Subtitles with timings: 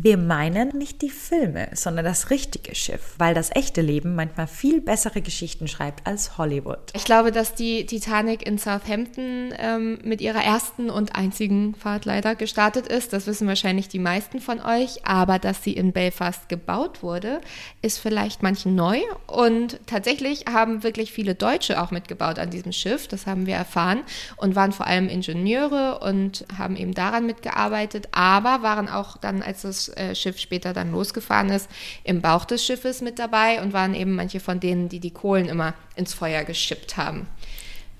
[0.00, 4.80] Wir meinen nicht die Filme, sondern das richtige Schiff, weil das echte Leben manchmal viel
[4.80, 6.92] bessere Geschichten schreibt als Hollywood.
[6.94, 12.36] Ich glaube, dass die Titanic in Southampton ähm, mit ihrer ersten und einzigen Fahrt leider
[12.36, 13.12] gestartet ist.
[13.12, 15.04] Das wissen wahrscheinlich die meisten von euch.
[15.04, 17.40] Aber dass sie in Belfast gebaut wurde,
[17.82, 19.00] ist vielleicht manchen neu.
[19.26, 23.08] Und tatsächlich haben wirklich viele Deutsche auch mitgebaut an diesem Schiff.
[23.08, 24.02] Das haben wir erfahren
[24.36, 29.62] und waren vor allem Ingenieure und haben eben daran mitgearbeitet, aber waren auch dann, als
[29.62, 31.68] das äh, Schiff später dann losgefahren ist,
[32.04, 35.48] im Bauch des Schiffes mit dabei und waren eben manche von denen, die die Kohlen
[35.48, 37.26] immer ins Feuer geschippt haben.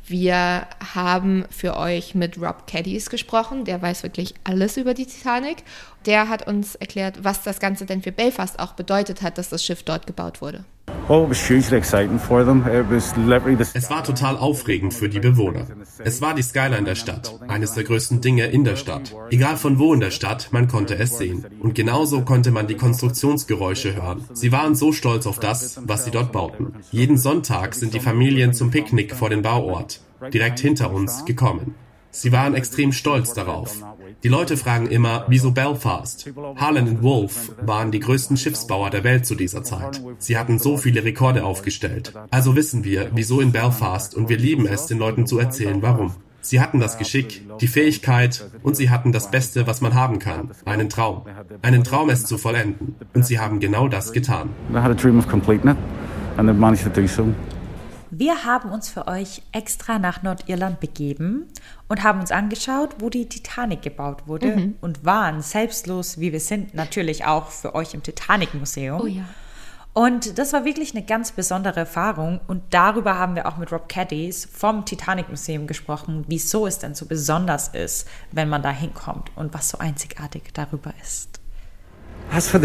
[0.06, 5.58] Wir haben für euch mit Rob Caddies gesprochen, der weiß wirklich alles über die Titanic.
[6.06, 9.62] Der hat uns erklärt, was das Ganze denn für Belfast auch bedeutet hat, dass das
[9.62, 10.64] Schiff dort gebaut wurde.
[13.74, 15.66] Es war total aufregend für die Bewohner.
[16.04, 19.14] Es war die Skyline der Stadt, eines der größten Dinge in der Stadt.
[19.30, 21.46] Egal von wo in der Stadt, man konnte es sehen.
[21.60, 24.24] Und genauso konnte man die Konstruktionsgeräusche hören.
[24.34, 26.74] Sie waren so stolz auf das, was sie dort bauten.
[26.90, 30.00] Jeden Sonntag sind die Familien zum Picknick vor den Bauort,
[30.32, 31.74] direkt hinter uns, gekommen.
[32.10, 33.82] Sie waren extrem stolz darauf.
[34.22, 36.30] Die Leute fragen immer, wieso Belfast?
[36.56, 40.02] Harlan Wolff waren die größten Schiffsbauer der Welt zu dieser Zeit.
[40.18, 42.12] Sie hatten so viele Rekorde aufgestellt.
[42.30, 46.14] Also wissen wir, wieso in Belfast und wir lieben es, den Leuten zu erzählen, warum.
[46.40, 50.50] Sie hatten das Geschick, die Fähigkeit und sie hatten das Beste, was man haben kann,
[50.64, 51.26] einen Traum.
[51.62, 52.94] Einen Traum, es zu vollenden.
[53.12, 54.50] Und sie haben genau das getan.
[58.18, 61.46] Wir haben uns für euch extra nach Nordirland begeben
[61.86, 64.74] und haben uns angeschaut, wo die Titanic gebaut wurde mhm.
[64.80, 69.00] und waren selbstlos, wie wir sind, natürlich auch für euch im Titanic-Museum.
[69.00, 69.22] Oh ja.
[69.92, 72.40] Und das war wirklich eine ganz besondere Erfahrung.
[72.48, 76.96] Und darüber haben wir auch mit Rob Caddies vom Titanic Museum gesprochen, wieso es denn
[76.96, 81.37] so besonders ist, wenn man da hinkommt und was so einzigartig darüber ist.
[82.30, 82.58] Das ist, wo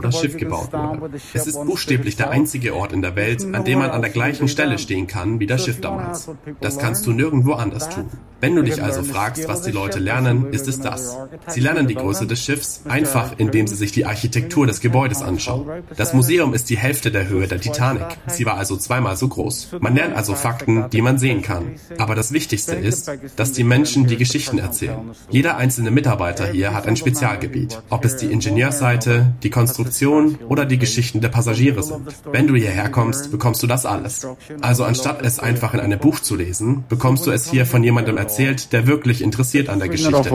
[0.00, 1.20] das Schiff gebaut wurde.
[1.34, 4.48] Es ist buchstäblich der einzige Ort in der Welt, an dem man an der gleichen
[4.48, 6.30] Stelle stehen kann wie das Schiff damals.
[6.60, 8.08] Das kannst du nirgendwo anders tun.
[8.40, 11.18] Wenn du dich also fragst, was die Leute lernen, ist es das.
[11.48, 15.82] Sie lernen die Größe des Schiffs einfach, indem sie sich die Architektur des Gebäudes anschauen.
[15.96, 18.06] Das Museum ist die Hälfte der Höhe der Titanic.
[18.28, 19.76] Sie war also zweimal so groß.
[19.80, 21.74] Man lernt also Fakten, die man sehen kann.
[21.98, 25.10] Aber das Wichtigste ist, dass die Menschen die Geschichten erzählen.
[25.28, 27.80] Jeder einzelne Mitarbeiter hier hat ein Spezialgebiet.
[27.90, 32.06] Ob es die Ingenieursseite, die Konstruktion oder die Geschichten der Passagiere sind.
[32.30, 34.26] Wenn du hierher kommst, bekommst du das alles.
[34.60, 38.16] Also anstatt es einfach in einem Buch zu lesen, bekommst du es hier von jemandem
[38.16, 40.26] erzählt, erzählt, der wirklich interessiert an der Geschichte ist.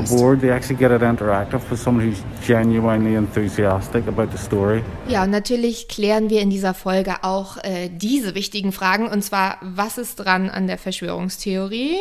[5.07, 9.57] Ja, und natürlich klären wir in dieser Folge auch äh, diese wichtigen Fragen, und zwar,
[9.61, 11.95] was ist dran an der Verschwörungstheorie?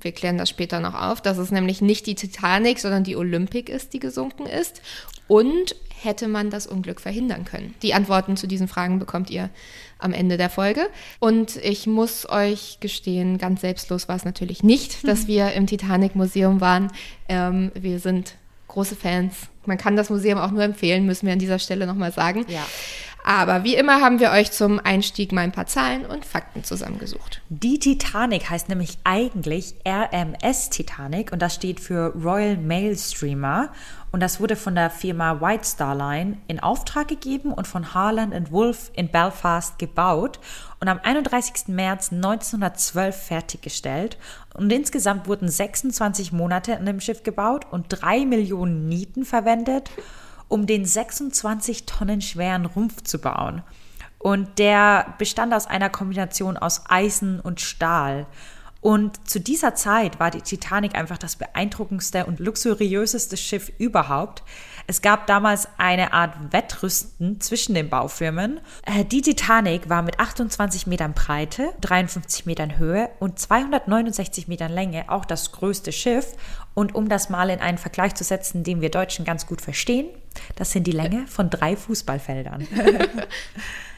[0.00, 3.70] Wir klären das später noch auf, dass es nämlich nicht die Titanic, sondern die Olympic
[3.70, 4.80] ist, die gesunken ist.
[5.26, 7.74] Und hätte man das Unglück verhindern können?
[7.82, 9.50] Die Antworten zu diesen Fragen bekommt ihr
[9.98, 10.88] am Ende der Folge.
[11.18, 16.60] Und ich muss euch gestehen, ganz selbstlos war es natürlich nicht, dass wir im Titanic-Museum
[16.60, 16.90] waren.
[17.28, 18.34] Ähm, wir sind
[18.68, 19.48] große Fans.
[19.66, 22.44] Man kann das Museum auch nur empfehlen, müssen wir an dieser Stelle nochmal sagen.
[22.48, 22.66] Ja.
[23.26, 27.40] Aber wie immer haben wir euch zum Einstieg mal ein paar Zahlen und Fakten zusammengesucht.
[27.48, 33.70] Die Titanic heißt nämlich eigentlich RMS Titanic und das steht für Royal Mail Streamer
[34.12, 38.52] und das wurde von der Firma White Star Line in Auftrag gegeben und von Harland
[38.52, 40.38] Wolff in Belfast gebaut
[40.78, 41.68] und am 31.
[41.68, 44.18] März 1912 fertiggestellt.
[44.52, 49.90] Und insgesamt wurden 26 Monate an dem Schiff gebaut und drei Millionen Nieten verwendet
[50.48, 53.62] um den 26 Tonnen schweren Rumpf zu bauen.
[54.18, 58.26] Und der bestand aus einer Kombination aus Eisen und Stahl.
[58.84, 64.42] Und zu dieser Zeit war die Titanic einfach das beeindruckendste und luxuriöseste Schiff überhaupt.
[64.86, 68.60] Es gab damals eine Art Wettrüsten zwischen den Baufirmen.
[68.84, 75.06] Äh, die Titanic war mit 28 Metern Breite, 53 Metern Höhe und 269 Metern Länge
[75.08, 76.32] auch das größte Schiff.
[76.74, 80.08] Und um das mal in einen Vergleich zu setzen, den wir Deutschen ganz gut verstehen,
[80.56, 82.66] das sind die Länge von drei Fußballfeldern.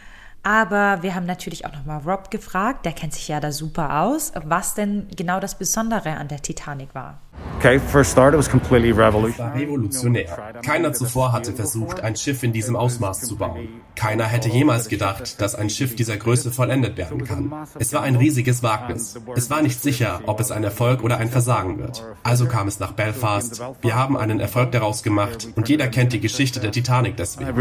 [0.46, 4.30] Aber wir haben natürlich auch nochmal Rob gefragt, der kennt sich ja da super aus,
[4.44, 7.18] was denn genau das Besondere an der Titanic war.
[7.58, 9.38] Okay, for start, it was completely revolutionary.
[9.38, 10.54] war revolutionär.
[10.64, 13.68] Keiner zuvor hatte versucht, ein Schiff in diesem Ausmaß zu bauen.
[13.94, 17.52] Keiner hätte jemals gedacht, dass ein Schiff dieser Größe vollendet werden kann.
[17.78, 19.18] Es war ein riesiges Wagnis.
[19.34, 22.04] Es war nicht sicher, ob es ein Erfolg oder ein Versagen wird.
[22.22, 23.62] Also kam es nach Belfast.
[23.80, 27.56] Wir haben einen Erfolg daraus gemacht und jeder kennt die Geschichte der Titanic deswegen.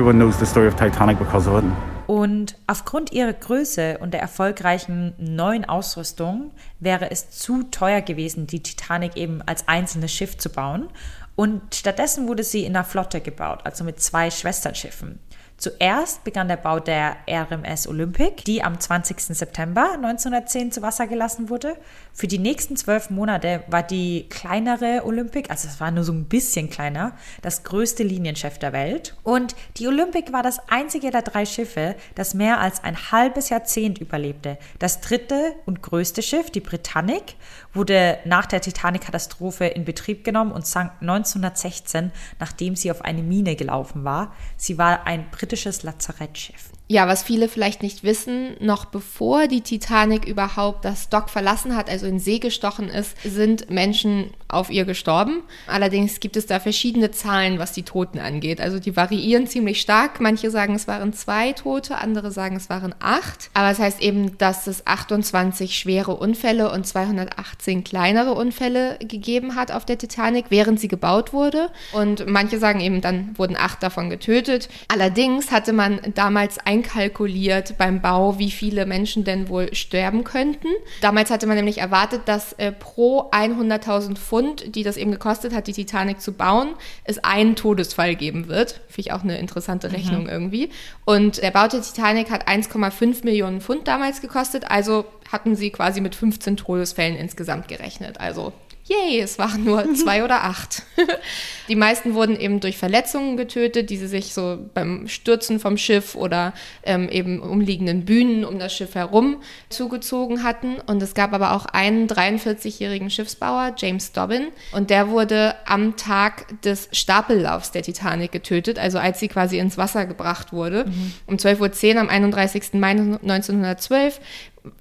[2.08, 6.52] Und aufgrund ihrer Größe und der erfolgreichen neuen Ausrüstung
[6.82, 10.90] wäre es zu teuer gewesen, die Titanic eben als einzelnes Schiff zu bauen.
[11.38, 15.20] Und stattdessen wurde sie in der Flotte gebaut, also mit zwei Schwesternschiffen.
[15.58, 19.20] Zuerst begann der Bau der RMS Olympic, die am 20.
[19.22, 21.78] September 1910 zu Wasser gelassen wurde.
[22.14, 26.26] Für die nächsten zwölf Monate war die kleinere Olympic, also es war nur so ein
[26.26, 29.16] bisschen kleiner, das größte Linienschiff der Welt.
[29.24, 34.00] Und die Olympic war das einzige der drei Schiffe, das mehr als ein halbes Jahrzehnt
[34.00, 34.58] überlebte.
[34.80, 37.36] Das dritte und größte Schiff, die Britannic,
[37.74, 43.56] wurde nach der Titanic-Katastrophe in Betrieb genommen und sank 1916, nachdem sie auf eine Mine
[43.56, 44.34] gelaufen war.
[44.58, 46.72] Sie war ein britisches Lazarettschiff.
[46.88, 51.90] Ja, was viele vielleicht nicht wissen, noch bevor die Titanic überhaupt das Dock verlassen hat,
[51.90, 55.42] also in See gestochen ist, sind Menschen auf ihr gestorben.
[55.68, 58.62] Allerdings gibt es da verschiedene Zahlen, was die Toten angeht.
[58.62, 60.22] Also die variieren ziemlich stark.
[60.22, 63.50] Manche sagen, es waren zwei Tote, andere sagen, es waren acht.
[63.54, 69.56] Aber es das heißt eben, dass es 28 schwere Unfälle und 218 kleinere Unfälle gegeben
[69.56, 71.70] hat auf der Titanic, während sie gebaut wurde.
[71.92, 74.70] Und manche sagen eben, dann wurden acht davon getötet.
[74.88, 80.68] Allerdings hatte man damals einkalkuliert beim Bau, wie viele Menschen denn wohl sterben könnten.
[81.02, 85.68] Damals hatte man nämlich erwartet, dass äh, pro 100.000 Pfund die das eben gekostet hat,
[85.68, 86.74] die Titanic zu bauen,
[87.04, 88.82] es einen Todesfall geben wird.
[88.88, 89.96] Finde ich auch eine interessante mhm.
[89.96, 90.30] Rechnung mhm.
[90.30, 90.70] irgendwie.
[91.06, 96.02] Und der Bau der Titanic hat 1,5 Millionen Pfund damals gekostet, also hatten sie quasi
[96.02, 98.20] mit 15 Todesfällen insgesamt gerechnet.
[98.20, 98.54] Also
[98.88, 100.84] yay, es waren nur zwei oder acht.
[101.68, 106.16] die meisten wurden eben durch Verletzungen getötet, die sie sich so beim Stürzen vom Schiff
[106.16, 106.54] oder
[106.84, 110.78] ähm, eben umliegenden Bühnen um das Schiff herum zugezogen hatten.
[110.86, 116.62] Und es gab aber auch einen 43-jährigen Schiffsbauer, James Dobbin, und der wurde am Tag
[116.62, 120.86] des Stapellaufs der Titanic getötet, also als sie quasi ins Wasser gebracht wurde.
[120.86, 121.14] Mhm.
[121.26, 122.74] Um 12.10 Uhr am 31.
[122.74, 124.20] Mai 1912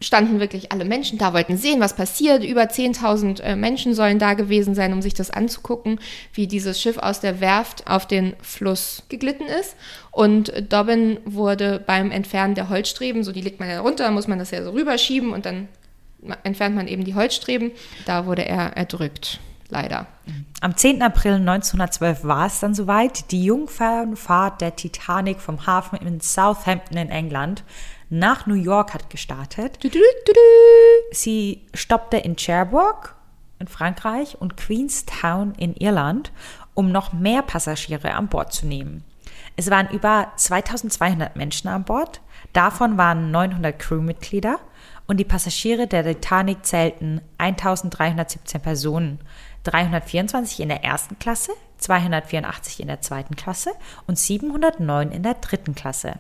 [0.01, 2.45] standen wirklich alle Menschen da, wollten sehen, was passiert.
[2.45, 6.01] Über 10.000 äh, Menschen sollen da gewesen sein, um sich das anzugucken,
[6.33, 9.77] wie dieses Schiff aus der Werft auf den Fluss geglitten ist.
[10.11, 14.39] Und Dobbin wurde beim Entfernen der Holzstreben, so die legt man ja runter, muss man
[14.39, 15.69] das ja so rüberschieben und dann
[16.43, 17.73] entfernt man eben die Holzstreben.
[18.07, 20.07] Da wurde er erdrückt leider.
[20.61, 21.03] Am 10.
[21.03, 23.31] April 1912 war es dann soweit.
[23.31, 27.65] Die Jungfernfahrt der Titanic vom Hafen in Southampton in England
[28.19, 29.83] nach New York hat gestartet.
[29.83, 30.33] Du, du, du,
[31.11, 33.17] Sie stoppte in Cherbourg
[33.59, 36.33] in Frankreich und Queenstown in Irland,
[36.75, 39.05] um noch mehr Passagiere an Bord zu nehmen.
[39.57, 42.21] Es waren über 2200 Menschen an Bord,
[42.53, 44.59] davon waren 900 Crewmitglieder
[45.07, 49.19] und die Passagiere der Titanic zählten 1317 Personen,
[49.65, 53.71] 324 in der ersten Klasse, 284 in der zweiten Klasse
[54.07, 56.15] und 709 in der dritten Klasse.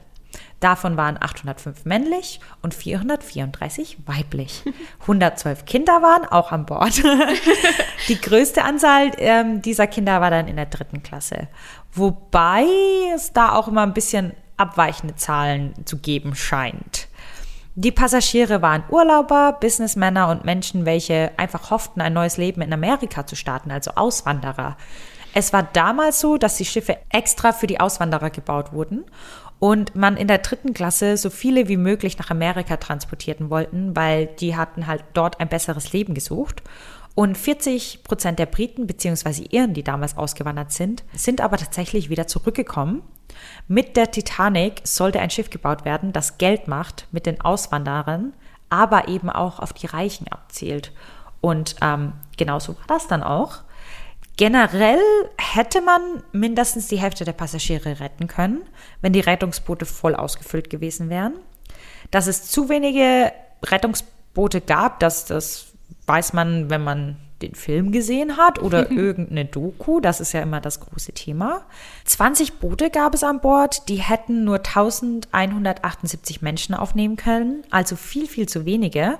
[0.60, 4.64] Davon waren 805 männlich und 434 weiblich.
[5.02, 7.02] 112 Kinder waren auch an Bord.
[8.08, 11.48] Die größte Anzahl ähm, dieser Kinder war dann in der dritten Klasse.
[11.92, 12.64] Wobei
[13.14, 17.08] es da auch immer ein bisschen abweichende Zahlen zu geben scheint.
[17.76, 23.26] Die Passagiere waren Urlauber, Businessmänner und Menschen, welche einfach hofften, ein neues Leben in Amerika
[23.26, 24.76] zu starten, also Auswanderer.
[25.34, 29.04] Es war damals so, dass die Schiffe extra für die Auswanderer gebaut wurden
[29.58, 34.26] und man in der dritten Klasse so viele wie möglich nach Amerika transportieren wollten, weil
[34.26, 36.62] die hatten halt dort ein besseres Leben gesucht.
[37.14, 39.46] Und 40 Prozent der Briten bzw.
[39.50, 43.02] Iren, die damals ausgewandert sind, sind aber tatsächlich wieder zurückgekommen.
[43.68, 48.32] Mit der Titanic sollte ein Schiff gebaut werden, das Geld macht mit den Auswanderern,
[48.68, 50.92] aber eben auch auf die Reichen abzielt.
[51.40, 53.63] Und ähm, genauso war das dann auch.
[54.36, 55.00] Generell
[55.38, 56.00] hätte man
[56.32, 58.62] mindestens die Hälfte der Passagiere retten können,
[59.00, 61.34] wenn die Rettungsboote voll ausgefüllt gewesen wären.
[62.10, 63.32] Dass es zu wenige
[63.64, 65.66] Rettungsboote gab, das, das
[66.06, 70.00] weiß man, wenn man den Film gesehen hat oder irgendeine Doku.
[70.00, 71.62] Das ist ja immer das große Thema.
[72.04, 78.26] 20 Boote gab es an Bord, die hätten nur 1178 Menschen aufnehmen können, also viel,
[78.26, 79.18] viel zu wenige.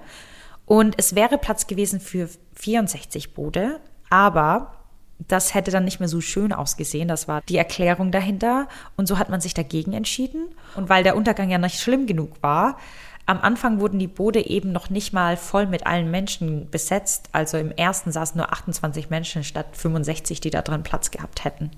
[0.66, 4.73] Und es wäre Platz gewesen für 64 Boote, aber
[5.18, 7.08] das hätte dann nicht mehr so schön ausgesehen.
[7.08, 8.68] Das war die Erklärung dahinter.
[8.96, 10.48] Und so hat man sich dagegen entschieden.
[10.74, 12.76] Und weil der Untergang ja nicht schlimm genug war,
[13.26, 17.30] Am Anfang wurden die Boote eben noch nicht mal voll mit allen Menschen besetzt.
[17.32, 21.70] Also im ersten saßen nur 28 Menschen statt 65, die da drin Platz gehabt hätten.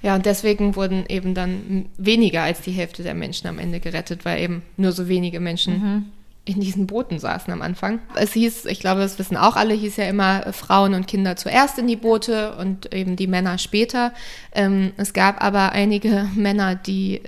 [0.00, 4.24] Ja, und deswegen wurden eben dann weniger als die Hälfte der Menschen am Ende gerettet,
[4.24, 6.04] weil eben nur so wenige Menschen mhm
[6.44, 8.00] in diesen Booten saßen am Anfang.
[8.16, 11.78] Es hieß, ich glaube, das wissen auch alle, hieß ja immer Frauen und Kinder zuerst
[11.78, 14.12] in die Boote und eben die Männer später.
[14.52, 17.20] Ähm, es gab aber einige Männer, die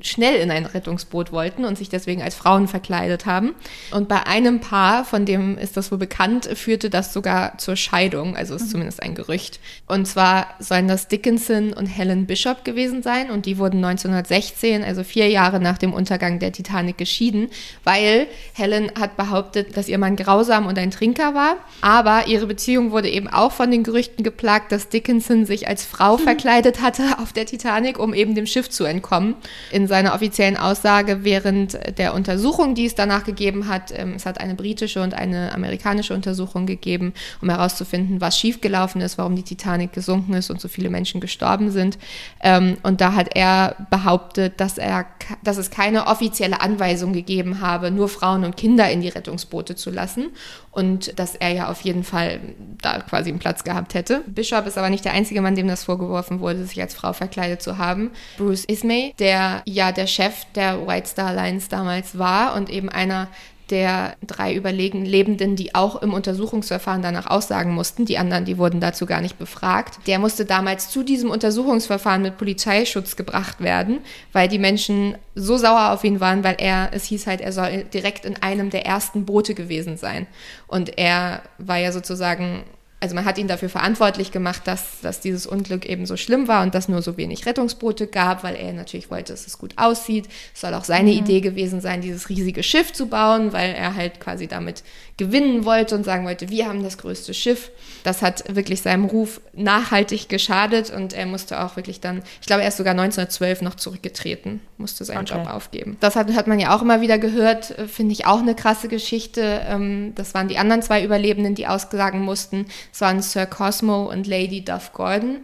[0.00, 3.54] schnell in ein Rettungsboot wollten und sich deswegen als Frauen verkleidet haben.
[3.90, 8.36] Und bei einem Paar, von dem ist das wohl bekannt, führte das sogar zur Scheidung,
[8.36, 8.70] also ist mhm.
[8.70, 9.60] zumindest ein Gerücht.
[9.86, 15.02] Und zwar sollen das Dickinson und Helen Bishop gewesen sein und die wurden 1916, also
[15.02, 17.48] vier Jahre nach dem Untergang der Titanic, geschieden,
[17.84, 22.92] weil Helen hat behauptet, dass ihr Mann grausam und ein Trinker war, aber ihre Beziehung
[22.92, 27.32] wurde eben auch von den Gerüchten geplagt, dass Dickinson sich als Frau verkleidet hatte auf
[27.32, 29.34] der Titanic, um eben dem Schiff zu entkommen.
[29.72, 34.26] In in seiner offiziellen Aussage während der Untersuchung, die es danach gegeben hat, ähm, es
[34.26, 39.42] hat eine britische und eine amerikanische Untersuchung gegeben, um herauszufinden, was schiefgelaufen ist, warum die
[39.42, 41.98] Titanic gesunken ist und so viele Menschen gestorben sind.
[42.42, 45.06] Ähm, und da hat er behauptet, dass er,
[45.42, 49.90] dass es keine offizielle Anweisung gegeben habe, nur Frauen und Kinder in die Rettungsboote zu
[49.90, 50.30] lassen
[50.70, 52.40] und dass er ja auf jeden Fall
[52.80, 54.22] da quasi einen Platz gehabt hätte.
[54.26, 57.62] Bishop ist aber nicht der einzige Mann, dem das vorgeworfen wurde, sich als Frau verkleidet
[57.62, 58.10] zu haben.
[58.38, 63.28] Bruce Ismay, der ja der Chef der White Star Alliance damals war und eben einer
[63.70, 68.04] der drei Überlebenden, die auch im Untersuchungsverfahren danach aussagen mussten.
[68.04, 69.98] Die anderen, die wurden dazu gar nicht befragt.
[70.06, 73.98] Der musste damals zu diesem Untersuchungsverfahren mit Polizeischutz gebracht werden,
[74.32, 77.84] weil die Menschen so sauer auf ihn waren, weil er, es hieß halt, er soll
[77.84, 80.26] direkt in einem der ersten Boote gewesen sein.
[80.66, 82.64] Und er war ja sozusagen
[83.02, 86.62] also man hat ihn dafür verantwortlich gemacht, dass, dass dieses Unglück eben so schlimm war
[86.62, 90.28] und dass nur so wenig Rettungsboote gab, weil er natürlich wollte, dass es gut aussieht.
[90.54, 91.18] Es soll auch seine mhm.
[91.18, 94.82] Idee gewesen sein, dieses riesige Schiff zu bauen, weil er halt quasi damit
[95.16, 97.70] gewinnen wollte und sagen wollte, wir haben das größte Schiff.
[98.04, 102.62] Das hat wirklich seinem Ruf nachhaltig geschadet und er musste auch wirklich dann, ich glaube,
[102.62, 105.34] er ist sogar 1912 noch zurückgetreten, musste seinen okay.
[105.34, 105.96] Job aufgeben.
[106.00, 108.88] Das hat, hat man ja auch immer wieder gehört, äh, finde ich auch eine krasse
[108.88, 109.62] Geschichte.
[109.66, 112.66] Ähm, das waren die anderen zwei Überlebenden, die aussagen mussten.
[112.92, 115.38] Es waren Sir Cosmo und Lady Duff Gordon.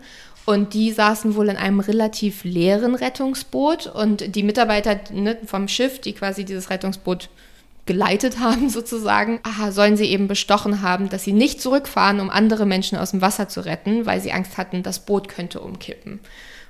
[0.47, 6.01] Und die saßen wohl in einem relativ leeren Rettungsboot und die Mitarbeiter ne, vom Schiff,
[6.01, 7.29] die quasi dieses Rettungsboot
[7.85, 12.65] geleitet haben sozusagen, aha, sollen sie eben bestochen haben, dass sie nicht zurückfahren, um andere
[12.65, 16.21] Menschen aus dem Wasser zu retten, weil sie Angst hatten, das Boot könnte umkippen.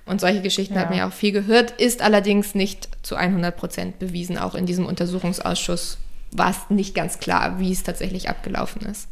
[0.07, 0.81] Und solche Geschichten ja.
[0.81, 4.39] hat man ja auch viel gehört, ist allerdings nicht zu 100 Prozent bewiesen.
[4.39, 5.99] Auch in diesem Untersuchungsausschuss
[6.33, 9.09] war es nicht ganz klar, wie es tatsächlich abgelaufen ist.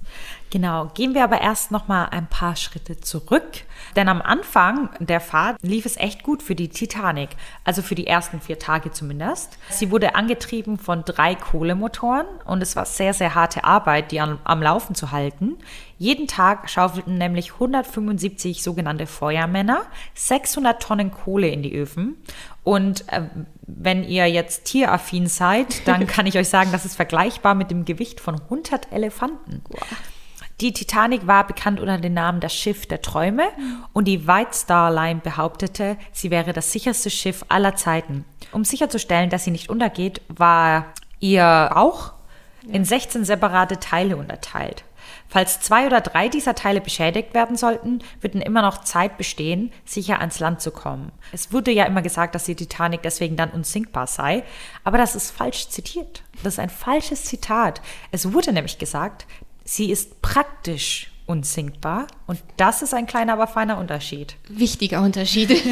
[0.51, 3.65] Genau, gehen wir aber erst noch mal ein paar Schritte zurück,
[3.97, 7.31] denn am Anfang der Fahrt lief es echt gut für die Titanic,
[7.65, 9.59] also für die ersten vier Tage zumindest.
[9.71, 14.39] Sie wurde angetrieben von drei Kohlemotoren und es war sehr, sehr harte Arbeit, die am,
[14.45, 15.57] am Laufen zu halten.
[15.99, 19.83] Jeden Tag schaufelten nämlich 175 sogenannte Feuermänner
[20.15, 22.17] 600 Tonnen Kohle in die Öfen
[22.65, 23.23] und äh,
[23.67, 27.85] wenn ihr jetzt tieraffin seid, dann kann ich euch sagen, das ist vergleichbar mit dem
[27.85, 29.63] Gewicht von 100 Elefanten.
[29.69, 29.83] Wow.
[30.61, 33.49] Die Titanic war bekannt unter dem Namen das Schiff der Träume
[33.93, 38.25] und die White Star Line behauptete, sie wäre das sicherste Schiff aller Zeiten.
[38.53, 40.87] Um sicherzustellen, dass sie nicht untergeht, war
[41.19, 42.13] ihr auch
[42.69, 44.85] in 16 separate Teile unterteilt.
[45.29, 50.21] Falls zwei oder drei dieser Teile beschädigt werden sollten, würden immer noch Zeit bestehen, sicher
[50.21, 51.13] ans Land zu kommen.
[51.33, 54.45] Es wurde ja immer gesagt, dass die Titanic deswegen dann unsinkbar sei,
[54.85, 56.23] aber das ist falsch zitiert.
[56.43, 57.83] Das ist ein falsches Zitat.
[58.13, 59.27] Es wurde nämlich gesagt,
[59.65, 62.07] sie ist praktisch unsinkbar.
[62.27, 64.37] Und das ist ein kleiner, aber feiner Unterschied.
[64.49, 65.51] Wichtiger Unterschied.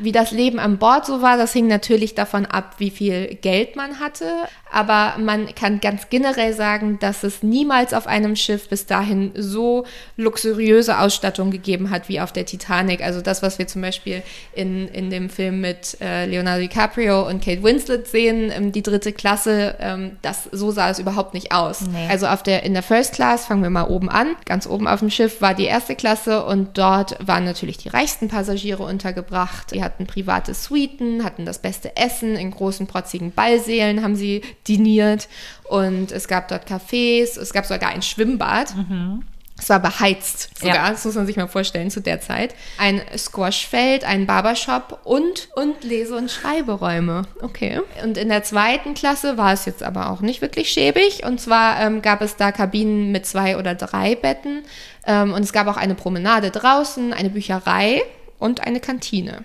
[0.00, 3.76] wie das Leben an Bord so war, das hing natürlich davon ab, wie viel Geld
[3.76, 4.32] man hatte.
[4.72, 9.84] Aber man kann ganz generell sagen, dass es niemals auf einem Schiff bis dahin so
[10.16, 13.02] luxuriöse Ausstattung gegeben hat wie auf der Titanic.
[13.02, 14.22] Also das, was wir zum Beispiel
[14.54, 19.12] in, in dem Film mit äh, Leonardo DiCaprio und Kate Winslet sehen, ähm, die dritte
[19.12, 21.82] Klasse, ähm, das, so sah es überhaupt nicht aus.
[21.82, 22.08] Nee.
[22.08, 25.00] Also auf der, in der First Class, fangen wir mal oben an, ganz oben auf
[25.00, 29.72] dem Schiff war die erste Klasse und dort waren natürlich die reichsten Passagiere untergebracht.
[29.72, 35.28] Die hatten private Suiten, hatten das beste Essen, in großen protzigen Ballsälen haben sie diniert
[35.64, 38.74] und es gab dort Cafés, es gab sogar ein Schwimmbad.
[38.76, 39.24] Mhm.
[39.60, 40.90] Es war beheizt sogar, ja.
[40.90, 42.54] das muss man sich mal vorstellen zu der Zeit.
[42.78, 47.24] Ein Squashfeld, ein Barbershop und, und Lese- und Schreiberäume.
[47.42, 47.82] Okay.
[48.02, 51.26] Und in der zweiten Klasse war es jetzt aber auch nicht wirklich schäbig.
[51.26, 54.62] Und zwar ähm, gab es da Kabinen mit zwei oder drei Betten.
[55.06, 58.02] Ähm, und es gab auch eine Promenade draußen, eine Bücherei
[58.38, 59.44] und eine Kantine.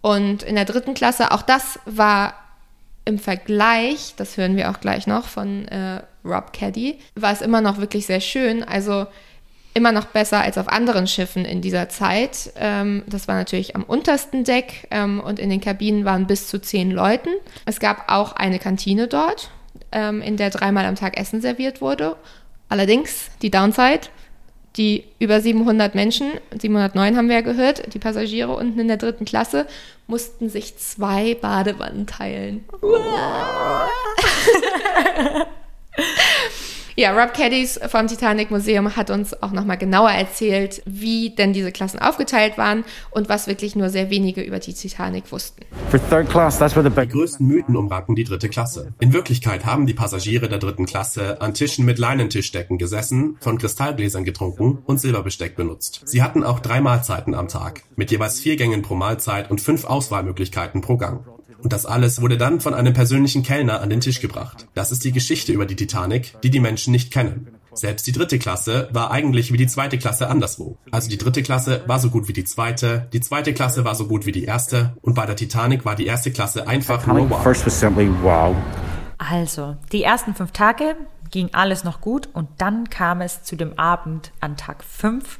[0.00, 2.34] Und in der dritten Klasse, auch das war
[3.04, 7.60] im Vergleich, das hören wir auch gleich noch von äh, Rob Caddy, war es immer
[7.60, 8.62] noch wirklich sehr schön.
[8.62, 9.06] Also
[9.74, 12.52] immer noch besser als auf anderen Schiffen in dieser Zeit.
[12.56, 16.60] Ähm, das war natürlich am untersten Deck ähm, und in den Kabinen waren bis zu
[16.60, 17.30] zehn Leuten.
[17.66, 19.50] Es gab auch eine Kantine dort,
[19.90, 22.16] ähm, in der dreimal am Tag Essen serviert wurde.
[22.68, 24.08] Allerdings die Downside,
[24.76, 29.24] die über 700 Menschen, 709 haben wir ja gehört, die Passagiere unten in der dritten
[29.24, 29.66] Klasse,
[30.06, 32.64] mussten sich zwei Badewannen teilen.
[36.96, 41.72] Ja, Rob Caddys vom Titanic Museum hat uns auch nochmal genauer erzählt, wie denn diese
[41.72, 45.62] Klassen aufgeteilt waren und was wirklich nur sehr wenige über die Titanic wussten.
[45.92, 48.94] Die größten Mythen umranken die dritte Klasse.
[49.00, 54.24] In Wirklichkeit haben die Passagiere der dritten Klasse an Tischen mit Leinentischdecken gesessen, von Kristallgläsern
[54.24, 56.02] getrunken und Silberbesteck benutzt.
[56.04, 59.84] Sie hatten auch drei Mahlzeiten am Tag, mit jeweils vier Gängen pro Mahlzeit und fünf
[59.84, 61.24] Auswahlmöglichkeiten pro Gang.
[61.64, 64.68] Und das alles wurde dann von einem persönlichen Kellner an den Tisch gebracht.
[64.74, 67.48] Das ist die Geschichte über die Titanic, die die Menschen nicht kennen.
[67.72, 70.76] Selbst die dritte Klasse war eigentlich wie die zweite Klasse anderswo.
[70.90, 74.06] Also die dritte Klasse war so gut wie die zweite, die zweite Klasse war so
[74.06, 78.54] gut wie die erste und bei der Titanic war die erste Klasse einfach nur wow.
[79.16, 80.96] Also, die ersten fünf Tage
[81.30, 85.38] ging alles noch gut und dann kam es zu dem Abend an Tag fünf.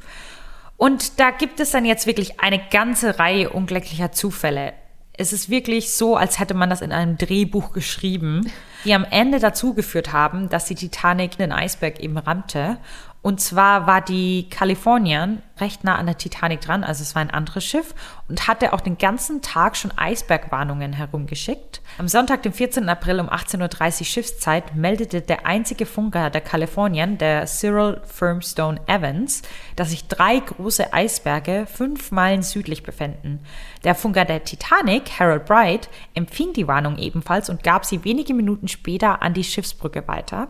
[0.75, 4.73] Und da gibt es dann jetzt wirklich eine ganze Reihe unglücklicher Zufälle
[5.17, 8.51] es ist wirklich so, als hätte man das in einem Drehbuch geschrieben,
[8.83, 12.77] die am Ende dazu geführt haben, dass die Titanic den Eisberg eben rammte.
[13.25, 17.31] Und zwar war die Californian recht nah an der Titanic dran, also es war ein
[17.31, 17.95] anderes Schiff
[18.27, 21.81] und hatte auch den ganzen Tag schon Eisbergwarnungen herumgeschickt.
[21.97, 22.87] Am Sonntag, dem 14.
[22.87, 29.41] April um 18.30 Uhr Schiffszeit, meldete der einzige Funker der Californian, der Cyril Firmstone Evans,
[29.75, 33.39] dass sich drei große Eisberge fünf Meilen südlich befänden.
[33.83, 38.67] Der Funker der Titanic, Harold Bright, empfing die Warnung ebenfalls und gab sie wenige Minuten
[38.67, 40.49] später an die Schiffsbrücke weiter.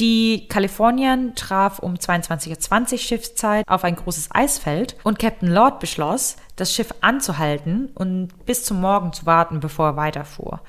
[0.00, 6.36] Die Californian traf um 22.20 Uhr Schiffszeit auf ein großes Eisfeld und Captain Lord beschloss,
[6.56, 10.60] das Schiff anzuhalten und bis zum Morgen zu warten, bevor er weiterfuhr.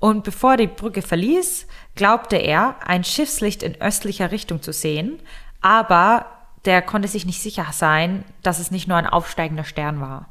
[0.00, 5.18] Und bevor er die Brücke verließ, glaubte er, ein Schiffslicht in östlicher Richtung zu sehen,
[5.62, 6.26] aber
[6.66, 10.28] der konnte sich nicht sicher sein, dass es nicht nur ein aufsteigender Stern war.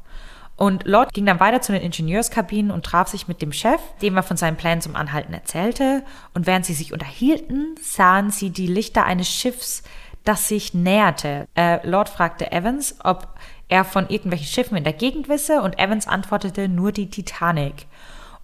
[0.56, 4.16] Und Lord ging dann weiter zu den Ingenieurskabinen und traf sich mit dem Chef, dem
[4.16, 6.04] er von seinen Plänen zum Anhalten erzählte.
[6.32, 9.82] Und während sie sich unterhielten, sahen sie die Lichter eines Schiffs,
[10.22, 11.48] das sich näherte.
[11.54, 13.28] Äh, Lord fragte Evans, ob
[13.68, 17.86] er von irgendwelchen Schiffen in der Gegend wisse, und Evans antwortete nur die Titanic.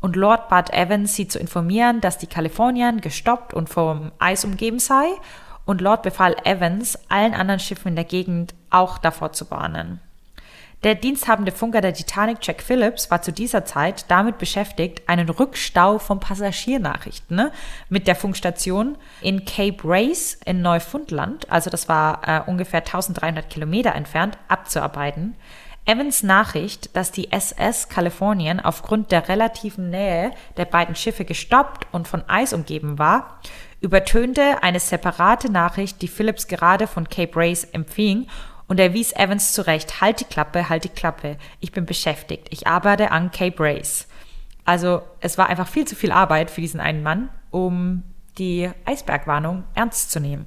[0.00, 4.78] Und Lord bat Evans, sie zu informieren, dass die Kalifornien gestoppt und vom Eis umgeben
[4.78, 5.06] sei.
[5.66, 10.00] Und Lord befahl Evans, allen anderen Schiffen in der Gegend auch davor zu warnen.
[10.82, 15.98] Der diensthabende Funker der Titanic, Jack Phillips, war zu dieser Zeit damit beschäftigt, einen Rückstau
[15.98, 17.52] von Passagiernachrichten ne,
[17.90, 23.94] mit der Funkstation in Cape Race in Neufundland, also das war äh, ungefähr 1300 Kilometer
[23.94, 25.36] entfernt, abzuarbeiten.
[25.84, 32.08] Evans Nachricht, dass die SS Kalifornien aufgrund der relativen Nähe der beiden Schiffe gestoppt und
[32.08, 33.40] von Eis umgeben war,
[33.80, 38.28] übertönte eine separate Nachricht, die Phillips gerade von Cape Race empfing
[38.70, 42.68] und er wies Evans zurecht, halt die Klappe, halt die Klappe, ich bin beschäftigt, ich
[42.68, 44.06] arbeite an Cape Race.
[44.64, 48.04] Also es war einfach viel zu viel Arbeit für diesen einen Mann, um
[48.38, 50.46] die Eisbergwarnung ernst zu nehmen.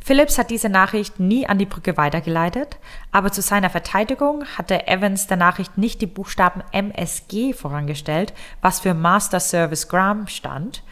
[0.00, 2.78] Phillips hat diese Nachricht nie an die Brücke weitergeleitet,
[3.12, 8.92] aber zu seiner Verteidigung hatte Evans der Nachricht nicht die Buchstaben MSG vorangestellt, was für
[8.92, 10.82] Master Service Gram stand,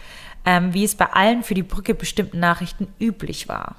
[0.46, 3.74] ähm, wie es bei allen für die Brücke bestimmten Nachrichten üblich war.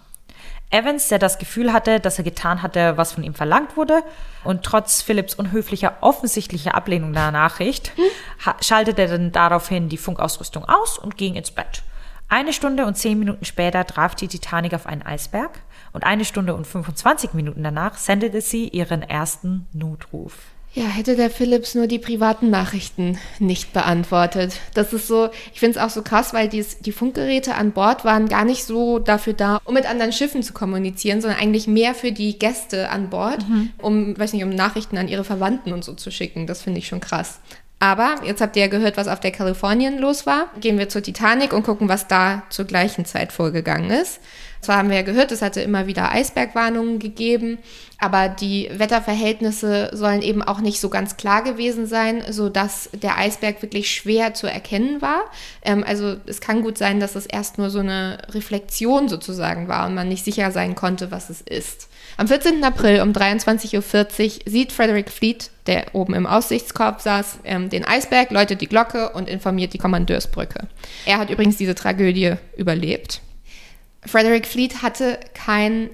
[0.74, 4.04] Evans, der das Gefühl hatte, dass er getan hatte, was von ihm verlangt wurde,
[4.44, 7.92] und trotz Philipps unhöflicher, offensichtlicher Ablehnung der Nachricht,
[8.62, 11.84] schaltete dann daraufhin die Funkausrüstung aus und ging ins Bett.
[12.28, 15.60] Eine Stunde und zehn Minuten später traf die Titanic auf einen Eisberg
[15.92, 20.53] und eine Stunde und 25 Minuten danach sendete sie ihren ersten Notruf.
[20.76, 24.60] Ja, hätte der Philips nur die privaten Nachrichten nicht beantwortet.
[24.74, 28.06] Das ist so, ich finde es auch so krass, weil dies, die Funkgeräte an Bord
[28.06, 31.94] waren gar nicht so dafür da, um mit anderen Schiffen zu kommunizieren, sondern eigentlich mehr
[31.94, 33.70] für die Gäste an Bord, mhm.
[33.78, 36.48] um, weiß nicht, um Nachrichten an ihre Verwandten und so zu schicken.
[36.48, 37.40] Das finde ich schon krass.
[37.78, 40.48] Aber jetzt habt ihr ja gehört, was auf der Kalifornien los war.
[40.60, 44.22] Gehen wir zur Titanic und gucken, was da zur gleichen Zeit vorgegangen ist.
[44.64, 47.58] Zwar haben wir ja gehört, es hatte immer wieder Eisbergwarnungen gegeben,
[48.00, 53.62] aber die Wetterverhältnisse sollen eben auch nicht so ganz klar gewesen sein, sodass der Eisberg
[53.62, 55.26] wirklich schwer zu erkennen war.
[55.62, 59.88] Ähm, also es kann gut sein, dass es erst nur so eine Reflexion sozusagen war
[59.88, 61.88] und man nicht sicher sein konnte, was es ist.
[62.18, 62.64] Am 14.
[62.64, 68.32] April um 23.40 Uhr sieht Frederick Fleet, der oben im Aussichtskorb saß, ähm, den Eisberg,
[68.32, 70.68] läutet die Glocke und informiert die Kommandeursbrücke.
[71.06, 73.22] Er hat übrigens diese Tragödie überlebt.
[74.06, 75.90] Frederick Fleet hatte kein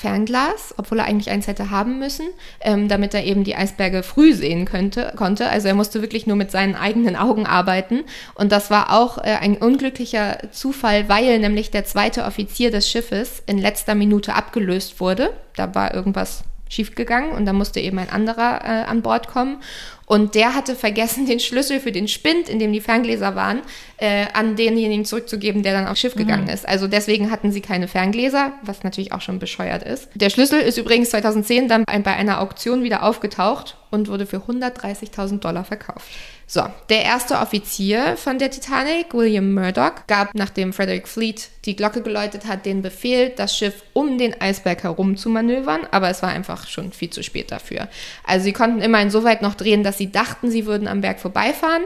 [0.00, 2.26] Fernglas, obwohl er eigentlich eins hätte haben müssen,
[2.62, 5.50] ähm, damit er eben die Eisberge früh sehen könnte, konnte.
[5.50, 8.04] Also er musste wirklich nur mit seinen eigenen Augen arbeiten.
[8.34, 13.42] Und das war auch äh, ein unglücklicher Zufall, weil nämlich der zweite Offizier des Schiffes
[13.46, 15.34] in letzter Minute abgelöst wurde.
[15.54, 19.58] Da war irgendwas schiefgegangen und da musste eben ein anderer äh, an Bord kommen.
[20.06, 23.60] Und der hatte vergessen, den Schlüssel für den Spind, in dem die Ferngläser waren,
[23.98, 26.50] äh, an denjenigen zurückzugeben, der dann aufs Schiff gegangen mhm.
[26.50, 26.66] ist.
[26.66, 30.08] Also deswegen hatten sie keine Ferngläser, was natürlich auch schon bescheuert ist.
[30.14, 35.40] Der Schlüssel ist übrigens 2010 dann bei einer Auktion wieder aufgetaucht und wurde für 130.000
[35.40, 36.08] Dollar verkauft.
[36.52, 42.02] So, der erste Offizier von der Titanic, William Murdoch, gab, nachdem Frederick Fleet die Glocke
[42.02, 46.30] geläutet hat, den Befehl, das Schiff um den Eisberg herum zu manövern, aber es war
[46.30, 47.86] einfach schon viel zu spät dafür.
[48.24, 51.20] Also sie konnten immerhin so weit noch drehen, dass sie dachten, sie würden am Berg
[51.20, 51.84] vorbeifahren.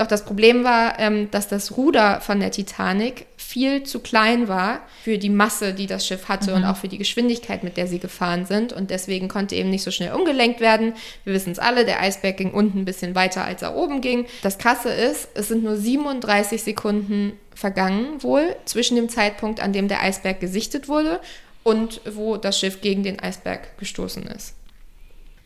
[0.00, 4.80] Doch das Problem war, ähm, dass das Ruder von der Titanic viel zu klein war
[5.04, 6.56] für die Masse, die das Schiff hatte mhm.
[6.56, 8.72] und auch für die Geschwindigkeit, mit der sie gefahren sind.
[8.72, 10.94] Und deswegen konnte eben nicht so schnell umgelenkt werden.
[11.24, 14.24] Wir wissen es alle, der Eisberg ging unten ein bisschen weiter, als er oben ging.
[14.40, 19.88] Das Krasse ist, es sind nur 37 Sekunden vergangen wohl zwischen dem Zeitpunkt, an dem
[19.88, 21.20] der Eisberg gesichtet wurde
[21.62, 24.54] und wo das Schiff gegen den Eisberg gestoßen ist.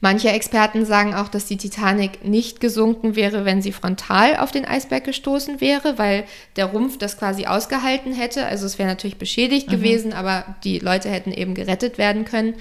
[0.05, 4.67] Manche Experten sagen auch, dass die Titanic nicht gesunken wäre, wenn sie frontal auf den
[4.67, 6.25] Eisberg gestoßen wäre, weil
[6.57, 8.45] der Rumpf das quasi ausgehalten hätte.
[8.45, 9.73] Also es wäre natürlich beschädigt mhm.
[9.73, 12.57] gewesen, aber die Leute hätten eben gerettet werden können.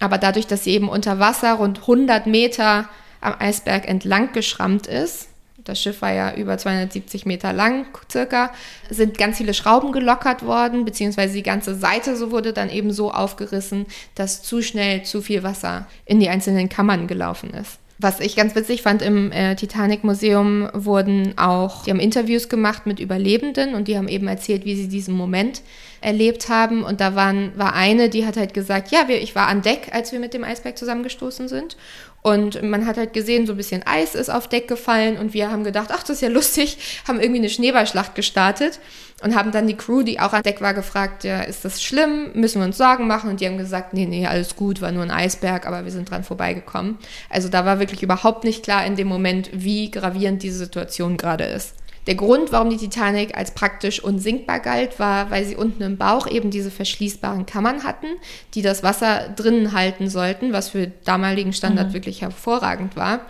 [0.00, 2.88] Aber dadurch, dass sie eben unter Wasser rund 100 Meter
[3.20, 5.28] am Eisberg entlang geschrammt ist,
[5.64, 8.52] das Schiff war ja über 270 Meter lang circa,
[8.88, 13.12] sind ganz viele Schrauben gelockert worden, beziehungsweise die ganze Seite so wurde dann eben so
[13.12, 17.78] aufgerissen, dass zu schnell zu viel Wasser in die einzelnen Kammern gelaufen ist.
[18.02, 22.98] Was ich ganz witzig fand, im äh, Titanic-Museum wurden auch, die haben Interviews gemacht mit
[22.98, 25.60] Überlebenden und die haben eben erzählt, wie sie diesen Moment
[26.00, 26.82] erlebt haben.
[26.82, 29.90] Und da waren, war eine, die hat halt gesagt, ja, wir, ich war an Deck,
[29.92, 31.76] als wir mit dem Eisberg zusammengestoßen sind.
[32.22, 35.50] Und man hat halt gesehen, so ein bisschen Eis ist auf Deck gefallen und wir
[35.50, 36.76] haben gedacht, ach, das ist ja lustig,
[37.08, 38.78] haben irgendwie eine Schneeballschlacht gestartet
[39.22, 42.32] und haben dann die Crew, die auch an Deck war, gefragt, ja, ist das schlimm?
[42.34, 43.30] Müssen wir uns Sorgen machen?
[43.30, 46.10] Und die haben gesagt, nee, nee, alles gut, war nur ein Eisberg, aber wir sind
[46.10, 46.98] dran vorbeigekommen.
[47.30, 51.44] Also da war wirklich überhaupt nicht klar in dem Moment, wie gravierend diese Situation gerade
[51.44, 51.74] ist.
[52.06, 56.26] Der Grund, warum die Titanic als praktisch unsinkbar galt, war, weil sie unten im Bauch
[56.26, 58.06] eben diese verschließbaren Kammern hatten,
[58.54, 61.94] die das Wasser drinnen halten sollten, was für damaligen Standard mhm.
[61.94, 63.20] wirklich hervorragend war.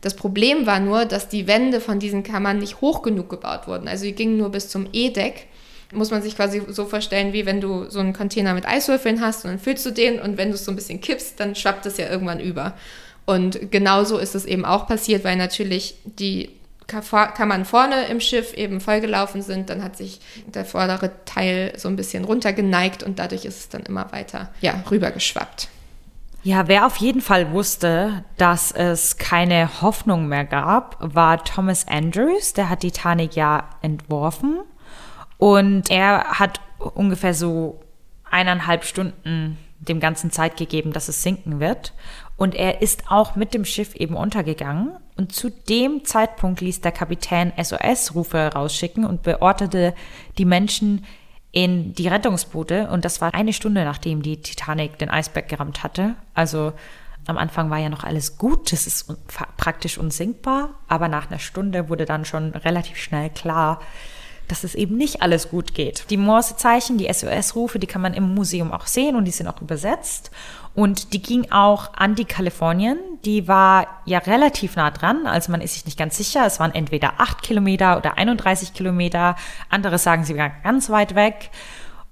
[0.00, 3.88] Das Problem war nur, dass die Wände von diesen Kammern nicht hoch genug gebaut wurden.
[3.88, 5.46] Also die gingen nur bis zum E-Deck.
[5.92, 9.44] Muss man sich quasi so vorstellen, wie wenn du so einen Container mit Eiswürfeln hast
[9.44, 11.84] und dann füllst du den und wenn du es so ein bisschen kippst, dann schwappt
[11.84, 12.74] es ja irgendwann über.
[13.26, 16.50] Und genauso ist es eben auch passiert, weil natürlich die
[16.90, 21.96] Kammern vorne im Schiff eben vollgelaufen sind, dann hat sich der vordere Teil so ein
[21.96, 25.68] bisschen runtergeneigt und dadurch ist es dann immer weiter ja, rübergeschwappt.
[26.42, 32.54] Ja, wer auf jeden Fall wusste, dass es keine Hoffnung mehr gab, war Thomas Andrews.
[32.54, 34.60] Der hat die Titanic ja entworfen
[35.36, 36.60] und er hat
[36.94, 37.80] ungefähr so
[38.30, 41.92] eineinhalb Stunden dem Ganzen Zeit gegeben, dass es sinken wird.
[42.40, 44.92] Und er ist auch mit dem Schiff eben untergegangen.
[45.18, 49.94] Und zu dem Zeitpunkt ließ der Kapitän SOS-Rufe rausschicken und beortete
[50.38, 51.04] die Menschen
[51.52, 52.88] in die Rettungsboote.
[52.88, 56.14] Und das war eine Stunde, nachdem die Titanic den Eisberg gerammt hatte.
[56.32, 56.72] Also
[57.26, 59.14] am Anfang war ja noch alles gut, das ist
[59.58, 60.70] praktisch unsinkbar.
[60.88, 63.82] Aber nach einer Stunde wurde dann schon relativ schnell klar,
[64.48, 66.06] dass es eben nicht alles gut geht.
[66.10, 69.60] Die Morsezeichen, die SOS-Rufe, die kann man im Museum auch sehen und die sind auch
[69.60, 70.30] übersetzt.
[70.74, 72.98] Und die ging auch an die Kalifornien.
[73.24, 76.46] Die war ja relativ nah dran, also man ist sich nicht ganz sicher.
[76.46, 79.36] Es waren entweder 8 Kilometer oder 31 Kilometer.
[79.68, 81.50] Andere sagen, sie waren ganz weit weg.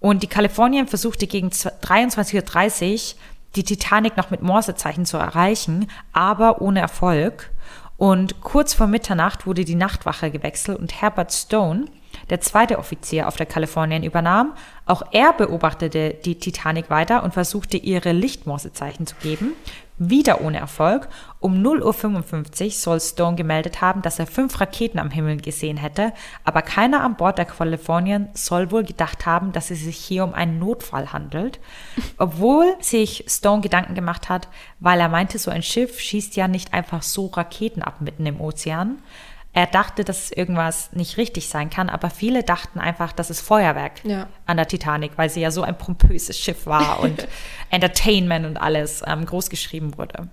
[0.01, 3.21] Und die Kalifornien versuchte gegen 23.30 Uhr
[3.57, 7.51] die Titanic noch mit Morsezeichen zu erreichen, aber ohne Erfolg.
[7.97, 11.87] Und kurz vor Mitternacht wurde die Nachtwache gewechselt und Herbert Stone,
[12.31, 14.55] der zweite Offizier auf der Kalifornien übernahm.
[14.87, 19.53] Auch er beobachtete die Titanic weiter und versuchte ihre Lichtmorsezeichen zu geben.
[20.01, 21.09] Wieder ohne Erfolg.
[21.41, 26.13] Um 0.55 Uhr soll Stone gemeldet haben, dass er fünf Raketen am Himmel gesehen hätte,
[26.45, 30.35] aber keiner an Bord der Kalifornien soll wohl gedacht haben, dass es sich hier um
[30.35, 31.59] einen Notfall handelt.
[32.17, 36.73] Obwohl sich Stone Gedanken gemacht hat, weil er meinte, so ein Schiff schießt ja nicht
[36.75, 39.03] einfach so Raketen ab mitten im Ozean.
[39.59, 44.05] Er dachte, dass irgendwas nicht richtig sein kann, aber viele dachten einfach, dass es Feuerwerk
[44.05, 44.29] Ja.
[44.47, 47.27] an der Titanic, weil sie ja so ein pompöses Schiff war und
[47.69, 50.29] Entertainment und alles ähm, groß geschrieben wurde.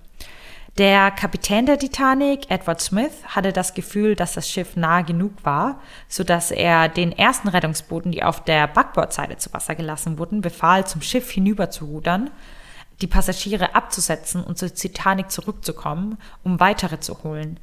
[0.78, 5.80] Der Kapitän der Titanic, Edward Smith, hatte das Gefühl, dass das Schiff nah genug war,
[6.06, 11.02] sodass er den ersten Rettungsbooten, die auf der Backbordseite zu Wasser gelassen wurden, befahl, zum
[11.02, 12.30] Schiff hinüber zu rudern,
[13.00, 17.58] die Passagiere abzusetzen und zur Titanic zurückzukommen, um weitere zu holen.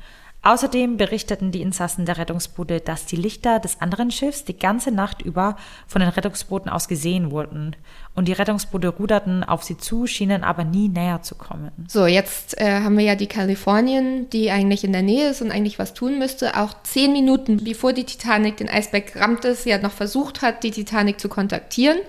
[0.46, 5.22] Außerdem berichteten die Insassen der Rettungsboote, dass die Lichter des anderen Schiffs die ganze Nacht
[5.22, 5.56] über
[5.88, 7.78] von den Rettungsbooten aus gesehen wurden.
[8.14, 11.72] Und die Rettungsboote ruderten auf sie zu, schienen aber nie näher zu kommen.
[11.88, 15.50] So, jetzt äh, haben wir ja die Kalifornien, die eigentlich in der Nähe ist und
[15.50, 16.58] eigentlich was tun müsste.
[16.58, 20.72] Auch zehn Minuten bevor die Titanic den Eisberg rammte, sie hat noch versucht hat, die
[20.72, 22.00] Titanic zu kontaktieren.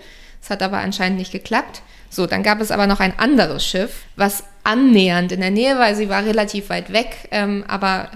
[0.42, 1.82] Es hat aber anscheinend nicht geklappt.
[2.14, 5.94] So, dann gab es aber noch ein anderes Schiff, was annähernd in der Nähe war.
[5.94, 8.08] Sie war relativ weit weg, ähm, aber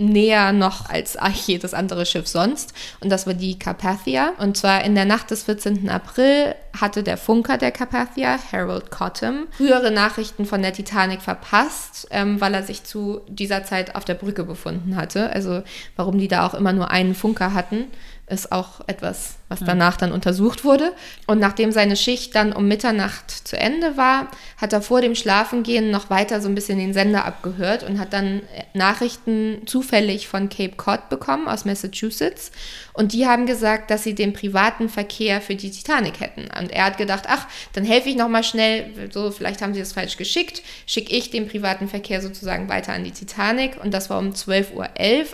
[0.00, 2.72] näher noch als jedes andere Schiff sonst.
[3.00, 4.32] Und das war die Carpathia.
[4.38, 5.88] Und zwar in der Nacht des 14.
[5.90, 12.40] April hatte der Funker der Carpathia, Harold Cottam, frühere Nachrichten von der Titanic verpasst, ähm,
[12.40, 15.30] weil er sich zu dieser Zeit auf der Brücke befunden hatte.
[15.30, 15.62] Also
[15.96, 17.86] warum die da auch immer nur einen Funker hatten,
[18.30, 20.92] ist auch etwas, was danach dann untersucht wurde.
[21.26, 25.90] Und nachdem seine Schicht dann um Mitternacht zu Ende war, hat er vor dem Schlafengehen
[25.90, 28.42] noch weiter so ein bisschen den Sender abgehört und hat dann
[28.74, 32.52] Nachrichten zufällig von Cape Cod bekommen aus Massachusetts.
[32.92, 36.48] Und die haben gesagt, dass sie den privaten Verkehr für die Titanic hätten.
[36.58, 39.80] Und er hat gedacht, ach, dann helfe ich noch mal schnell, so vielleicht haben sie
[39.80, 43.82] das falsch geschickt, schicke ich den privaten Verkehr sozusagen weiter an die Titanic.
[43.82, 44.88] Und das war um 12.11 Uhr,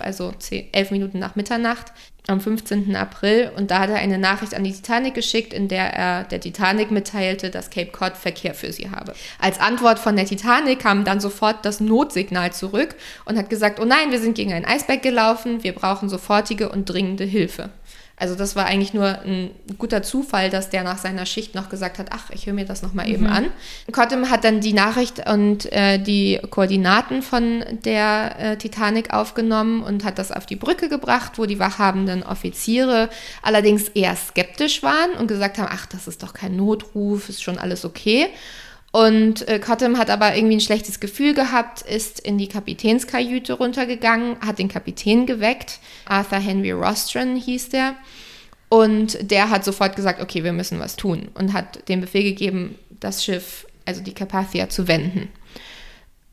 [0.04, 1.92] also 10, 11 Minuten nach Mitternacht
[2.28, 2.96] am 15.
[2.96, 6.40] April und da hat er eine Nachricht an die Titanic geschickt, in der er der
[6.40, 9.14] Titanic mitteilte, dass Cape Cod Verkehr für sie habe.
[9.38, 13.84] Als Antwort von der Titanic kam dann sofort das Notsignal zurück und hat gesagt, oh
[13.84, 17.70] nein, wir sind gegen einen Eisberg gelaufen, wir brauchen sofortige und dringende Hilfe.
[18.18, 21.98] Also das war eigentlich nur ein guter Zufall, dass der nach seiner Schicht noch gesagt
[21.98, 23.46] hat, ach, ich höre mir das nochmal eben an.
[23.92, 30.02] Cottam hat dann die Nachricht und äh, die Koordinaten von der äh, Titanic aufgenommen und
[30.02, 33.10] hat das auf die Brücke gebracht, wo die wachhabenden Offiziere
[33.42, 37.58] allerdings eher skeptisch waren und gesagt haben, ach, das ist doch kein Notruf, ist schon
[37.58, 38.28] alles okay.
[38.96, 44.40] Und äh, Cottam hat aber irgendwie ein schlechtes Gefühl gehabt, ist in die Kapitänskajüte runtergegangen,
[44.40, 45.80] hat den Kapitän geweckt.
[46.06, 47.94] Arthur Henry Rostron hieß der.
[48.70, 51.28] Und der hat sofort gesagt, okay, wir müssen was tun.
[51.34, 55.28] Und hat den Befehl gegeben, das Schiff, also die Carpathia, zu wenden.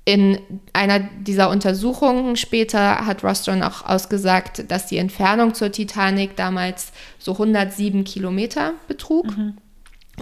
[0.06, 0.40] In
[0.72, 7.34] einer dieser Untersuchungen später hat Rostron auch ausgesagt, dass die Entfernung zur Titanic damals so
[7.34, 9.26] 107 Kilometer betrug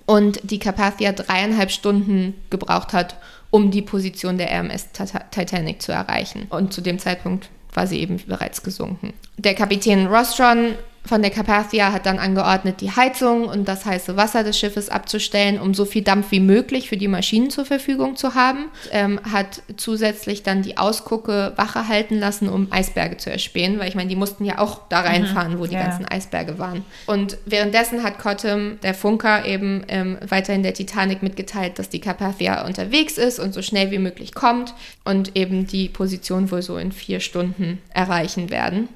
[0.05, 3.15] und die Carpathia dreieinhalb Stunden gebraucht hat,
[3.49, 6.47] um die Position der RMS Tita- Titanic zu erreichen.
[6.49, 9.13] Und zu dem Zeitpunkt war sie eben bereits gesunken.
[9.37, 14.43] Der Kapitän Rostron von der Carpathia hat dann angeordnet, die Heizung und das heiße Wasser
[14.43, 18.35] des Schiffes abzustellen, um so viel Dampf wie möglich für die Maschinen zur Verfügung zu
[18.35, 18.65] haben.
[18.91, 23.95] Ähm, hat zusätzlich dann die Ausgucke Wache halten lassen, um Eisberge zu erspähen, weil ich
[23.95, 25.81] meine, die mussten ja auch da reinfahren, wo die Ja.
[25.83, 26.85] ganzen Eisberge waren.
[27.07, 32.65] Und währenddessen hat Cottam, der Funker, eben ähm, weiterhin der Titanic mitgeteilt, dass die Carpathia
[32.65, 36.91] unterwegs ist und so schnell wie möglich kommt und eben die Position wohl so in
[36.91, 38.87] vier Stunden erreichen werden.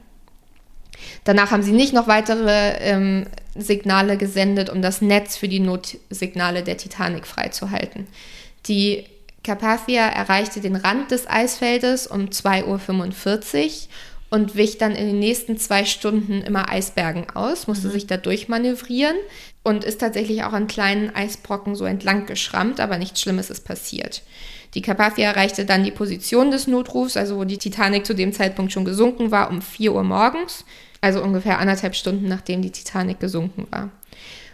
[1.23, 6.63] Danach haben sie nicht noch weitere ähm, Signale gesendet, um das Netz für die Notsignale
[6.63, 8.07] der Titanic freizuhalten.
[8.67, 9.05] Die
[9.43, 13.71] Carpathia erreichte den Rand des Eisfeldes um 2.45 Uhr
[14.31, 19.15] und wich dann in den nächsten zwei Stunden immer Eisbergen aus, musste sich da durchmanövrieren
[19.63, 24.23] und ist tatsächlich auch an kleinen Eisbrocken so entlang geschrammt, aber nichts Schlimmes ist passiert.
[24.73, 28.73] Die Carpathia erreichte dann die Position des Notrufs, also wo die Titanic zu dem Zeitpunkt
[28.73, 30.65] schon gesunken war, um 4 Uhr morgens,
[31.05, 33.91] also ungefähr anderthalb Stunden nachdem die Titanic gesunken war.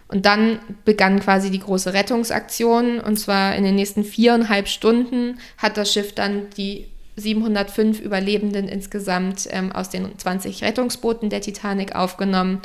[0.09, 2.99] Und dann begann quasi die große Rettungsaktion.
[2.99, 9.47] Und zwar in den nächsten viereinhalb Stunden hat das Schiff dann die 705 Überlebenden insgesamt
[9.51, 12.61] ähm, aus den 20 Rettungsbooten der Titanic aufgenommen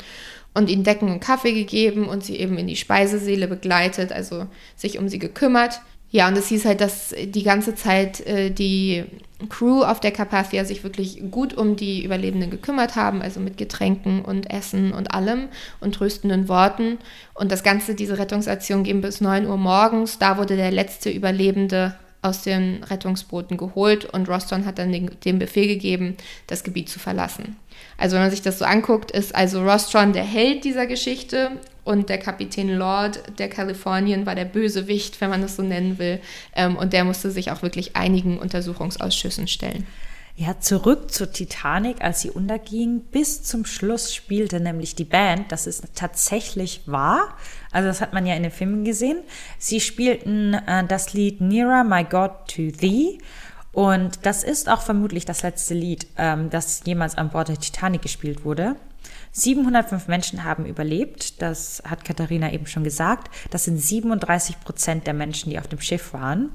[0.53, 4.99] und ihnen Decken und Kaffee gegeben und sie eben in die Speisesäle begleitet, also sich
[4.99, 5.79] um sie gekümmert.
[6.09, 9.03] Ja, und es hieß halt, dass die ganze Zeit äh, die
[9.49, 14.23] Crew auf der Carpathia sich wirklich gut um die Überlebenden gekümmert haben, also mit Getränken
[14.23, 16.97] und Essen und allem und tröstenden Worten.
[17.33, 20.17] Und das Ganze, diese Rettungsaktion ging bis 9 Uhr morgens.
[20.17, 25.39] Da wurde der letzte Überlebende aus den Rettungsbooten geholt und Roston hat dann den, den
[25.39, 26.17] Befehl gegeben,
[26.47, 27.57] das Gebiet zu verlassen.
[27.97, 31.51] Also wenn man sich das so anguckt, ist also Rostron der Held dieser Geschichte
[31.87, 36.19] und der Kapitän Lord der Kalifornien war der Bösewicht, wenn man das so nennen will.
[36.53, 39.87] Ähm, und der musste sich auch wirklich einigen Untersuchungsausschüssen stellen.
[40.35, 42.99] Ja, zurück zur Titanic, als sie unterging.
[42.99, 47.35] Bis zum Schluss spielte nämlich die Band, das ist tatsächlich wahr.
[47.71, 49.19] Also das hat man ja in den Filmen gesehen.
[49.57, 53.17] Sie spielten äh, das Lied Nearer My God to Thee.
[53.71, 58.01] Und das ist auch vermutlich das letzte Lied, ähm, das jemals an Bord der Titanic
[58.01, 58.75] gespielt wurde.
[59.37, 63.29] 705 Menschen haben überlebt, das hat Katharina eben schon gesagt.
[63.51, 66.49] Das sind 37 Prozent der Menschen, die auf dem Schiff waren.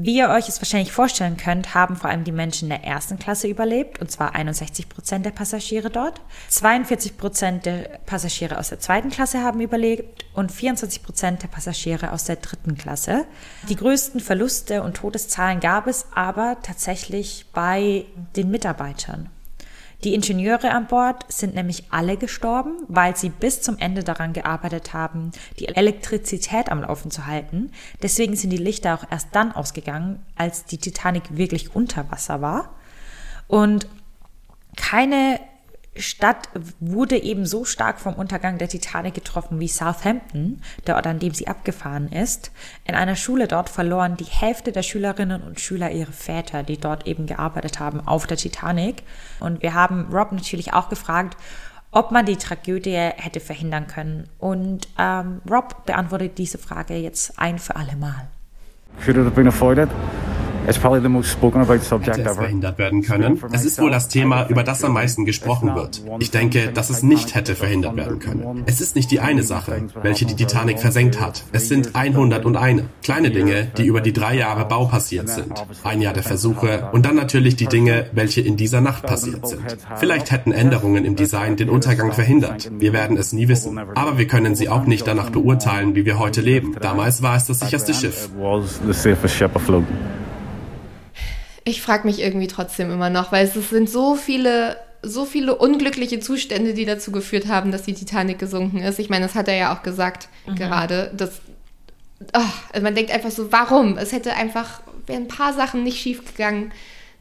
[0.00, 3.18] Wie ihr euch es wahrscheinlich vorstellen könnt, haben vor allem die Menschen in der ersten
[3.18, 6.20] Klasse überlebt, und zwar 61 Prozent der Passagiere dort.
[6.50, 12.12] 42 Prozent der Passagiere aus der zweiten Klasse haben überlebt und 24 Prozent der Passagiere
[12.12, 13.24] aus der dritten Klasse.
[13.68, 18.04] Die größten Verluste und Todeszahlen gab es aber tatsächlich bei
[18.36, 19.30] den Mitarbeitern.
[20.04, 24.94] Die Ingenieure an Bord sind nämlich alle gestorben, weil sie bis zum Ende daran gearbeitet
[24.94, 27.72] haben, die Elektrizität am Laufen zu halten.
[28.00, 32.74] Deswegen sind die Lichter auch erst dann ausgegangen, als die Titanic wirklich unter Wasser war.
[33.48, 33.88] Und
[34.76, 35.40] keine
[35.98, 36.48] Stadt
[36.80, 41.34] wurde eben so stark vom Untergang der Titanic getroffen wie Southampton, der Ort, an dem
[41.34, 42.50] sie abgefahren ist.
[42.84, 47.06] In einer Schule dort verloren die Hälfte der Schülerinnen und Schüler ihre Väter, die dort
[47.06, 49.02] eben gearbeitet haben auf der Titanic.
[49.40, 51.36] Und wir haben Rob natürlich auch gefragt,
[51.90, 54.28] ob man die Tragödie hätte verhindern können.
[54.38, 58.28] Und ähm, Rob beantwortet diese Frage jetzt ein für alle Mal.
[59.00, 59.88] Should it have been avoided?
[62.18, 63.42] Hätte es verhindert werden können?
[63.52, 66.02] Es ist wohl das Thema, über das am meisten gesprochen wird.
[66.20, 68.64] Ich denke, dass es nicht hätte verhindert werden können.
[68.66, 71.44] Es ist nicht die eine Sache, welche die Titanic versenkt hat.
[71.52, 75.64] Es sind 101 kleine Dinge, die über die drei Jahre Bau passiert sind.
[75.84, 79.78] Ein Jahr der Versuche und dann natürlich die Dinge, welche in dieser Nacht passiert sind.
[79.96, 82.70] Vielleicht hätten Änderungen im Design den Untergang verhindert.
[82.78, 83.78] Wir werden es nie wissen.
[83.94, 86.76] Aber wir können sie auch nicht danach beurteilen, wie wir heute leben.
[86.80, 88.28] Damals war es das sicherste Schiff.
[91.68, 96.18] Ich frage mich irgendwie trotzdem immer noch, weil es sind so viele, so viele unglückliche
[96.18, 98.98] Zustände, die dazu geführt haben, dass die Titanic gesunken ist.
[98.98, 100.54] Ich meine, das hat er ja auch gesagt mhm.
[100.54, 101.10] gerade.
[101.14, 101.42] Dass,
[102.34, 103.98] oh, man denkt einfach so, warum?
[103.98, 106.72] Es hätte einfach, wären ein paar Sachen nicht schief gegangen.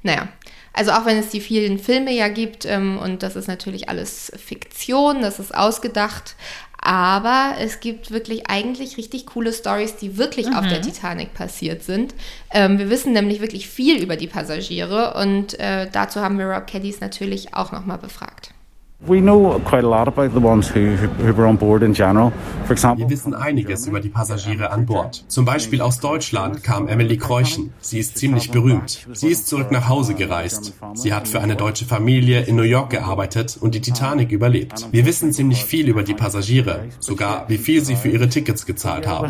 [0.02, 0.30] Naja,
[0.72, 4.32] also auch wenn es die vielen Filme ja gibt ähm, und das ist natürlich alles
[4.38, 6.36] Fiktion, das ist ausgedacht,
[6.80, 10.56] aber es gibt wirklich eigentlich richtig coole Stories, die wirklich mhm.
[10.56, 10.84] auf der mhm.
[10.84, 12.13] Titanic passiert sind.
[12.52, 16.68] Ähm, wir wissen nämlich wirklich viel über die Passagiere und äh, dazu haben wir Rob
[16.68, 18.52] Caddies natürlich auch nochmal befragt.
[22.98, 25.24] Wir wissen einiges über die Passagiere an Bord.
[25.28, 27.72] Zum Beispiel aus Deutschland kam Emily Kreuchen.
[27.80, 29.08] Sie ist ziemlich berühmt.
[29.14, 30.74] Sie ist zurück nach Hause gereist.
[30.96, 34.88] Sie hat für eine deutsche Familie in New York gearbeitet und die Titanic überlebt.
[34.92, 39.08] Wir wissen ziemlich viel über die Passagiere, sogar wie viel sie für ihre Tickets gezahlt
[39.08, 39.30] haben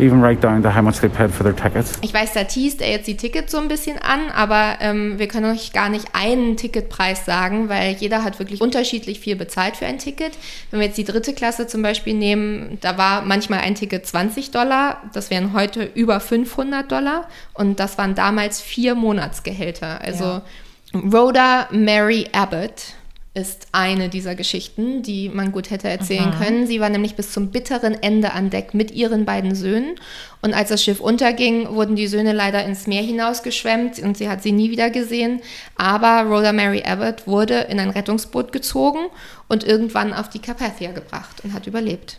[0.00, 1.98] even write down how much they paid for their tickets.
[2.02, 5.28] Ich weiß, da teast er jetzt die Tickets so ein bisschen an, aber ähm, wir
[5.28, 9.86] können euch gar nicht einen Ticketpreis sagen, weil jeder hat wirklich unterschiedlich viel bezahlt für
[9.86, 10.32] ein Ticket.
[10.70, 14.50] Wenn wir jetzt die dritte Klasse zum Beispiel nehmen, da war manchmal ein Ticket 20
[14.50, 20.00] Dollar, das wären heute über 500 Dollar und das waren damals vier Monatsgehälter.
[20.00, 20.42] Also ja.
[20.94, 22.94] Rhoda Mary Abbott
[23.32, 26.42] ist eine dieser Geschichten, die man gut hätte erzählen mhm.
[26.42, 26.66] können.
[26.66, 29.94] Sie war nämlich bis zum bitteren Ende an Deck mit ihren beiden Söhnen.
[30.42, 34.42] Und als das Schiff unterging, wurden die Söhne leider ins Meer hinausgeschwemmt und sie hat
[34.42, 35.42] sie nie wieder gesehen.
[35.76, 39.06] Aber Rhoda Mary Abbott wurde in ein Rettungsboot gezogen
[39.46, 42.18] und irgendwann auf die Carpathia gebracht und hat überlebt.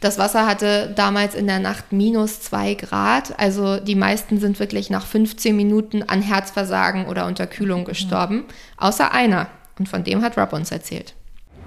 [0.00, 3.38] Das Wasser hatte damals in der Nacht minus zwei Grad.
[3.38, 8.36] Also die meisten sind wirklich nach 15 Minuten an Herzversagen oder Unterkühlung gestorben.
[8.36, 8.44] Mhm.
[8.78, 9.48] Außer einer,
[9.80, 11.14] und von dem hat Rob uns erzählt.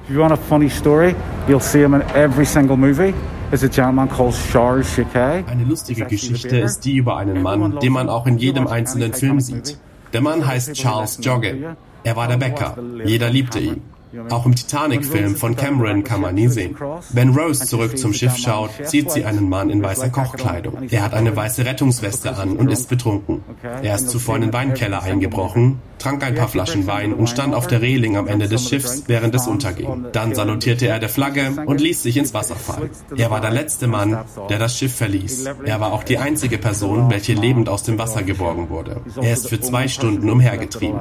[0.08, 1.16] If you want a funny story,
[1.48, 3.14] you'll see him in every single movie.
[3.52, 9.40] Eine lustige Geschichte ist die über einen Mann, den man auch in jedem einzelnen Film
[9.40, 9.78] sieht.
[10.12, 11.76] Der Mann heißt Charles Jogge.
[12.04, 12.78] Er war der Bäcker.
[13.06, 13.82] Jeder liebte ihn.
[14.30, 16.76] Auch im Titanic-Film von Cameron kann man ihn sehen.
[17.12, 20.90] Wenn Rose zurück zum Schiff schaut, sieht sie einen Mann in weißer Kochkleidung.
[20.90, 23.44] Er hat eine weiße Rettungsweste an und ist betrunken.
[23.82, 27.68] Er ist zuvor in den Weinkeller eingebrochen, trank ein paar Flaschen Wein und stand auf
[27.68, 30.08] der Reling am Ende des Schiffs, während es unterging.
[30.12, 32.90] Dann salutierte er der Flagge und ließ sich ins Wasser fallen.
[33.16, 34.18] Er war der letzte Mann,
[34.50, 35.46] der das Schiff verließ.
[35.66, 39.02] Er war auch die einzige Person, welche lebend aus dem Wasser geborgen wurde.
[39.22, 41.00] Er ist für zwei Stunden umhergetrieben.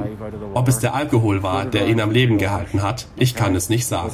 [0.55, 3.86] Ob es der Alkohol war, der ihn am Leben gehalten hat, ich kann es nicht
[3.86, 4.10] sagen.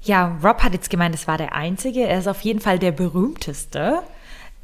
[0.00, 2.06] Ja, Rob hat jetzt gemeint, es war der Einzige.
[2.06, 4.02] Er ist auf jeden Fall der berühmteste.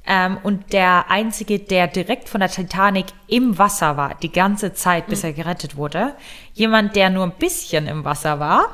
[0.06, 5.06] Ähm, und der Einzige, der direkt von der Titanic im Wasser war, die ganze Zeit,
[5.06, 6.14] bis er gerettet wurde.
[6.52, 8.66] Jemand, der nur ein bisschen im Wasser war,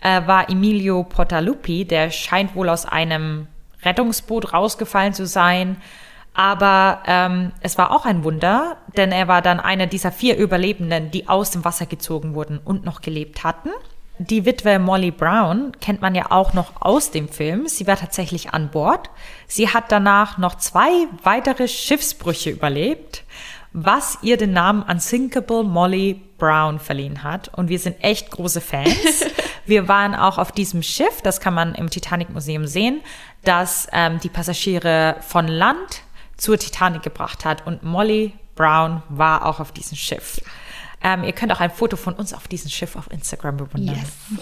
[0.00, 1.84] äh, war Emilio Portaluppi.
[1.84, 3.46] Der scheint wohl aus einem
[3.82, 5.76] Rettungsboot rausgefallen zu sein
[6.36, 11.10] Aber ähm, es war auch ein Wunder, denn er war dann einer dieser vier Überlebenden,
[11.10, 13.70] die aus dem Wasser gezogen wurden und noch gelebt hatten.
[14.18, 17.68] Die Witwe Molly Brown kennt man ja auch noch aus dem Film.
[17.68, 19.08] Sie war tatsächlich an Bord.
[19.46, 20.90] Sie hat danach noch zwei
[21.22, 23.24] weitere Schiffsbrüche überlebt,
[23.72, 27.48] was ihr den Namen Unsinkable Molly Brown verliehen hat.
[27.56, 29.24] Und wir sind echt große Fans.
[29.64, 33.00] wir waren auch auf diesem Schiff, das kann man im Titanic Museum sehen,
[33.42, 36.02] das ähm, die Passagiere von Land
[36.36, 37.66] zur Titanic gebracht hat.
[37.66, 40.40] Und Molly Brown war auch auf diesem Schiff.
[41.02, 43.96] Ähm, ihr könnt auch ein Foto von uns auf diesem Schiff auf Instagram bewundern.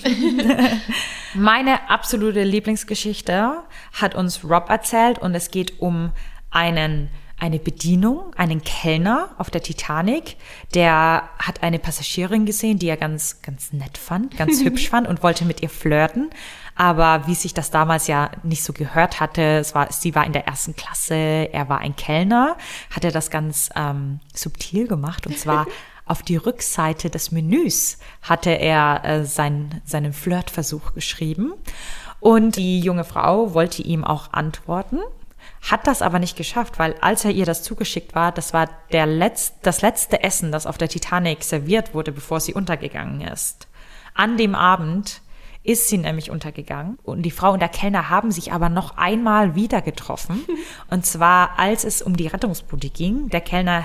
[0.04, 0.10] Yes.
[1.34, 6.12] Meine absolute Lieblingsgeschichte hat uns Rob erzählt und es geht um
[6.50, 10.36] einen eine Bedienung, einen Kellner auf der Titanic,
[10.72, 15.22] der hat eine Passagierin gesehen, die er ganz, ganz nett fand, ganz hübsch fand und
[15.22, 16.30] wollte mit ihr flirten.
[16.76, 20.32] Aber wie sich das damals ja nicht so gehört hatte, es war, sie war in
[20.32, 22.56] der ersten Klasse, er war ein Kellner,
[22.90, 25.26] hat er das ganz ähm, subtil gemacht.
[25.26, 25.66] Und zwar
[26.06, 31.52] auf die Rückseite des Menüs hatte er äh, sein, seinen Flirtversuch geschrieben.
[32.20, 34.98] Und die junge Frau wollte ihm auch antworten,
[35.70, 39.06] hat das aber nicht geschafft, weil als er ihr das zugeschickt war, das war der
[39.06, 43.68] Letz-, das letzte Essen, das auf der Titanic serviert wurde, bevor sie untergegangen ist.
[44.14, 45.22] An dem Abend
[45.64, 46.98] ist sie nämlich untergegangen.
[47.02, 50.44] Und die Frau und der Kellner haben sich aber noch einmal wieder getroffen.
[50.90, 53.30] Und zwar, als es um die Rettungsboote ging.
[53.30, 53.84] Der Kellner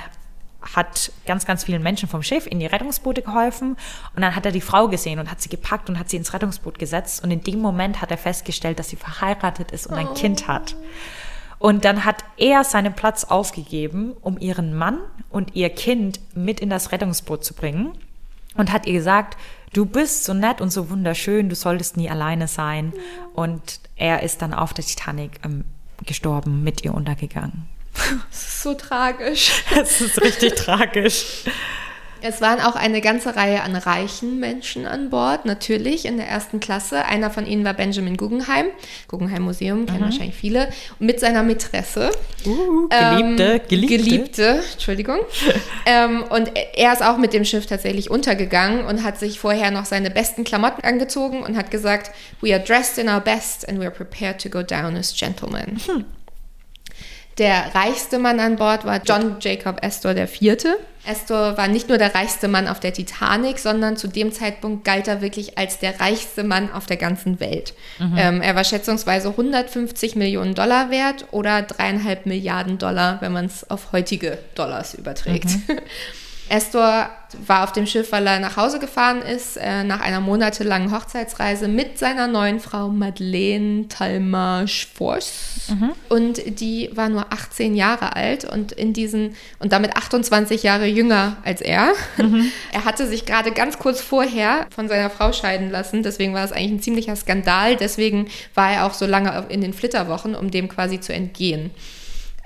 [0.76, 3.78] hat ganz, ganz vielen Menschen vom Schiff in die Rettungsboote geholfen.
[4.14, 6.34] Und dann hat er die Frau gesehen und hat sie gepackt und hat sie ins
[6.34, 7.24] Rettungsboot gesetzt.
[7.24, 10.14] Und in dem Moment hat er festgestellt, dass sie verheiratet ist und ein oh.
[10.14, 10.76] Kind hat.
[11.60, 15.00] Und dann hat er seinen Platz aufgegeben, um ihren Mann
[15.30, 17.94] und ihr Kind mit in das Rettungsboot zu bringen.
[18.56, 19.38] Und hat ihr gesagt,
[19.74, 22.94] du bist so nett und so wunderschön, du solltest nie alleine sein.
[23.34, 25.66] Und er ist dann auf der Titanic ähm,
[26.06, 27.68] gestorben, mit ihr untergegangen.
[28.30, 29.64] Das ist so tragisch.
[29.82, 31.46] Es ist richtig tragisch.
[32.22, 36.60] Es waren auch eine ganze Reihe an reichen Menschen an Bord, natürlich in der ersten
[36.60, 37.06] Klasse.
[37.06, 38.68] Einer von ihnen war Benjamin Guggenheim,
[39.08, 40.06] Guggenheim Museum, kennen mhm.
[40.06, 42.12] wahrscheinlich viele, mit seiner Mätresse.
[42.46, 43.98] Uh, geliebte, ähm, geliebte.
[43.98, 45.20] Geliebte, Entschuldigung.
[45.86, 49.86] ähm, und er ist auch mit dem Schiff tatsächlich untergegangen und hat sich vorher noch
[49.86, 52.12] seine besten Klamotten angezogen und hat gesagt,
[52.42, 55.80] we are dressed in our best and we are prepared to go down as gentlemen.
[55.86, 56.06] Hm.
[57.40, 60.42] Der reichste Mann an Bord war John Jacob Astor IV.
[61.10, 65.08] Astor war nicht nur der reichste Mann auf der Titanic, sondern zu dem Zeitpunkt galt
[65.08, 67.74] er wirklich als der reichste Mann auf der ganzen Welt.
[67.98, 68.18] Mhm.
[68.18, 73.70] Ähm, er war schätzungsweise 150 Millionen Dollar wert oder dreieinhalb Milliarden Dollar, wenn man es
[73.70, 75.50] auf heutige Dollars überträgt.
[75.50, 75.80] Mhm.
[76.50, 77.10] Estor
[77.46, 81.68] war auf dem Schiff, weil er nach Hause gefahren ist, äh, nach einer monatelangen Hochzeitsreise
[81.68, 85.70] mit seiner neuen Frau Madeleine Talma Schwors.
[85.70, 85.92] Mhm.
[86.10, 91.38] Und die war nur 18 Jahre alt und in diesen und damit 28 Jahre jünger
[91.44, 91.94] als er.
[92.18, 92.52] Mhm.
[92.72, 96.52] Er hatte sich gerade ganz kurz vorher von seiner Frau scheiden lassen, deswegen war es
[96.52, 97.76] eigentlich ein ziemlicher Skandal.
[97.76, 101.72] Deswegen war er auch so lange in den Flitterwochen, um dem quasi zu entgehen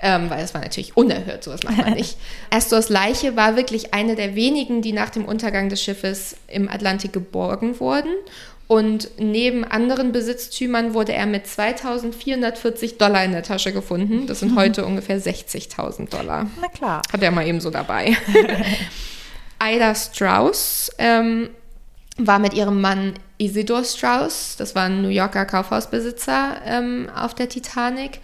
[0.04, 2.18] ähm, weil das war natürlich unerhört, sowas macht man nicht.
[2.50, 7.14] Astors Leiche war wirklich eine der wenigen, die nach dem Untergang des Schiffes im Atlantik
[7.14, 8.10] geborgen wurden.
[8.66, 14.26] Und neben anderen Besitztümern wurde er mit 2440 Dollar in der Tasche gefunden.
[14.26, 16.50] Das sind heute ungefähr 60.000 Dollar.
[16.60, 17.00] Na klar.
[17.10, 18.14] Hat er mal eben so dabei.
[19.62, 21.48] Ida Strauss ähm,
[22.18, 27.48] war mit ihrem Mann Isidor Strauss, das war ein New Yorker Kaufhausbesitzer, ähm, auf der
[27.48, 28.20] Titanic.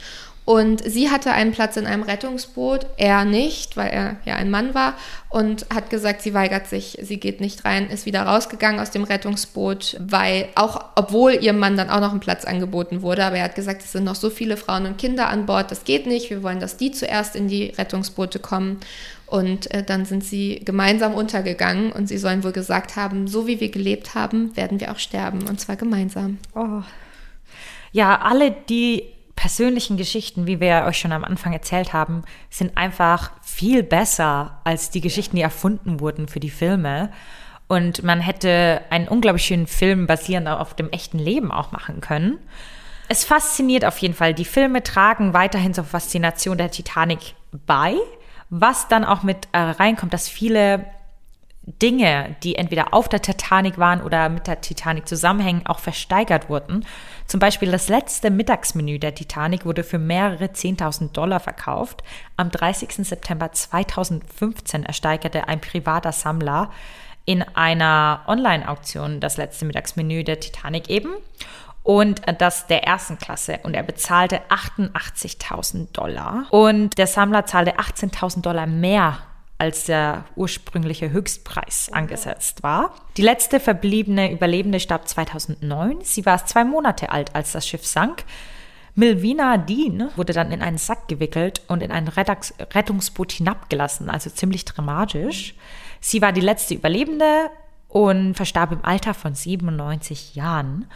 [0.51, 4.75] Und sie hatte einen Platz in einem Rettungsboot, er nicht, weil er ja ein Mann
[4.75, 4.95] war
[5.29, 9.05] und hat gesagt, sie weigert sich, sie geht nicht rein, ist wieder rausgegangen aus dem
[9.05, 13.45] Rettungsboot, weil auch, obwohl ihrem Mann dann auch noch ein Platz angeboten wurde, aber er
[13.45, 16.31] hat gesagt, es sind noch so viele Frauen und Kinder an Bord, das geht nicht,
[16.31, 18.81] wir wollen, dass die zuerst in die Rettungsboote kommen.
[19.27, 23.61] Und äh, dann sind sie gemeinsam untergegangen und sie sollen wohl gesagt haben, so wie
[23.61, 26.39] wir gelebt haben, werden wir auch sterben und zwar gemeinsam.
[26.57, 26.83] Oh.
[27.93, 29.05] Ja, alle, die
[29.41, 34.91] persönlichen Geschichten, wie wir euch schon am Anfang erzählt haben, sind einfach viel besser als
[34.91, 37.11] die Geschichten, die erfunden wurden für die Filme.
[37.67, 42.37] Und man hätte einen unglaublich schönen Film basierend auf dem echten Leben auch machen können.
[43.09, 44.35] Es fasziniert auf jeden Fall.
[44.35, 47.35] Die Filme tragen weiterhin zur Faszination der Titanic
[47.67, 47.95] bei,
[48.51, 50.85] was dann auch mit äh, reinkommt, dass viele
[51.79, 56.85] Dinge, die entweder auf der Titanic waren oder mit der Titanic zusammenhängen, auch versteigert wurden.
[57.27, 62.03] Zum Beispiel das letzte Mittagsmenü der Titanic wurde für mehrere 10.000 Dollar verkauft.
[62.37, 63.07] Am 30.
[63.07, 66.71] September 2015 ersteigerte ein privater Sammler
[67.25, 71.11] in einer Online-Auktion das letzte Mittagsmenü der Titanic eben.
[71.83, 78.43] und das der ersten Klasse und er bezahlte 88.000 Dollar und der Sammler zahlte 18.000
[78.43, 79.19] Dollar mehr
[79.61, 82.95] als der ursprüngliche Höchstpreis angesetzt war.
[83.19, 85.99] Die letzte verbliebene Überlebende starb 2009.
[86.03, 88.25] Sie war erst zwei Monate alt, als das Schiff sank.
[88.95, 94.65] Milvina Dean wurde dann in einen Sack gewickelt und in ein Rettungsboot hinabgelassen, also ziemlich
[94.65, 95.55] dramatisch.
[96.01, 97.51] Sie war die letzte Überlebende
[97.89, 100.87] und verstarb im Alter von 97 Jahren.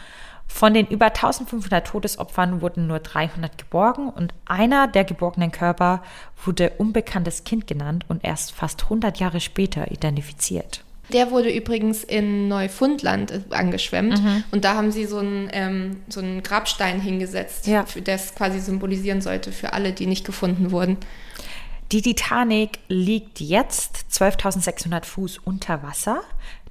[0.47, 6.01] Von den über 1500 Todesopfern wurden nur 300 geborgen und einer der geborgenen Körper
[6.45, 10.83] wurde unbekanntes Kind genannt und erst fast 100 Jahre später identifiziert.
[11.13, 14.43] Der wurde übrigens in Neufundland äh, angeschwemmt mhm.
[14.51, 17.85] und da haben sie so einen, ähm, so einen Grabstein hingesetzt, ja.
[17.95, 20.97] der es quasi symbolisieren sollte für alle, die nicht gefunden wurden.
[21.91, 26.21] Die Titanic liegt jetzt 12.600 Fuß unter Wasser.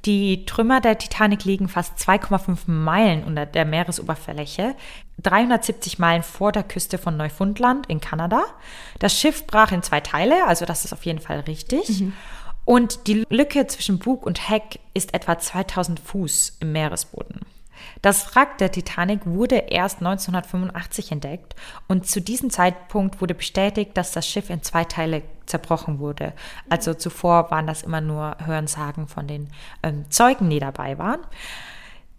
[0.05, 4.75] Die Trümmer der Titanic liegen fast 2,5 Meilen unter der Meeresoberfläche,
[5.23, 8.45] 370 Meilen vor der Küste von Neufundland in Kanada.
[8.99, 12.01] Das Schiff brach in zwei Teile, also das ist auf jeden Fall richtig.
[12.01, 12.13] Mhm.
[12.67, 17.41] Und die Lücke zwischen Bug und Heck ist etwa 2000 Fuß im Meeresboden.
[18.03, 21.55] Das Wrack der Titanic wurde erst 1985 entdeckt
[21.89, 26.33] und zu diesem Zeitpunkt wurde bestätigt, dass das Schiff in zwei Teile zerbrochen wurde.
[26.69, 29.49] Also zuvor waren das immer nur Hörensagen von den
[29.83, 31.21] ähm, Zeugen, die dabei waren.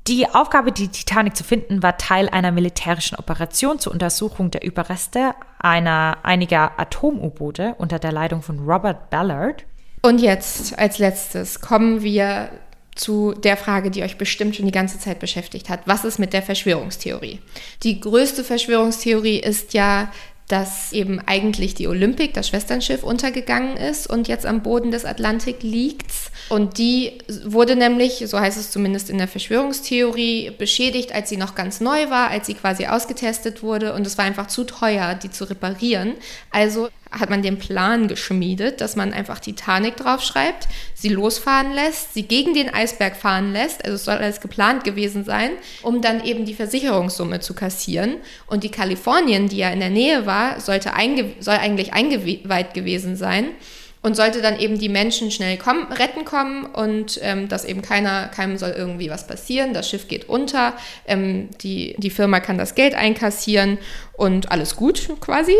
[0.07, 5.34] Die Aufgabe, die Titanic zu finden, war Teil einer militärischen Operation zur Untersuchung der Überreste
[5.57, 9.65] einer, einiger Atom-U-Boote unter der Leitung von Robert Ballard.
[10.03, 12.51] Und jetzt als letztes kommen wir
[12.95, 15.82] zu der Frage, die euch bestimmt schon die ganze Zeit beschäftigt hat.
[15.86, 17.41] Was ist mit der Verschwörungstheorie?
[17.82, 20.11] Die größte Verschwörungstheorie ist ja,
[20.47, 25.63] dass eben eigentlich die Olympic, das Schwesternschiff, untergegangen ist und jetzt am Boden des Atlantik
[25.63, 26.11] liegt.
[26.49, 31.55] Und die wurde nämlich, so heißt es zumindest in der Verschwörungstheorie, beschädigt, als sie noch
[31.55, 33.93] ganz neu war, als sie quasi ausgetestet wurde.
[33.93, 36.13] Und es war einfach zu teuer, die zu reparieren.
[36.51, 42.24] Also hat man den Plan geschmiedet, dass man einfach Titanic draufschreibt, sie losfahren lässt, sie
[42.24, 45.51] gegen den Eisberg fahren lässt, also es soll alles geplant gewesen sein,
[45.82, 48.18] um dann eben die Versicherungssumme zu kassieren.
[48.47, 50.91] Und die Kalifornien, die ja in der Nähe war, sollte
[51.39, 53.49] soll eigentlich eingeweiht gewesen sein
[54.06, 58.28] und sollte dann eben die Menschen schnell kommen, retten kommen und ähm, dass eben keiner,
[58.28, 59.74] keinem soll irgendwie was passieren.
[59.74, 60.74] Das Schiff geht unter,
[61.08, 63.80] ähm, die, die Firma kann das Geld einkassieren
[64.14, 65.56] und alles gut quasi.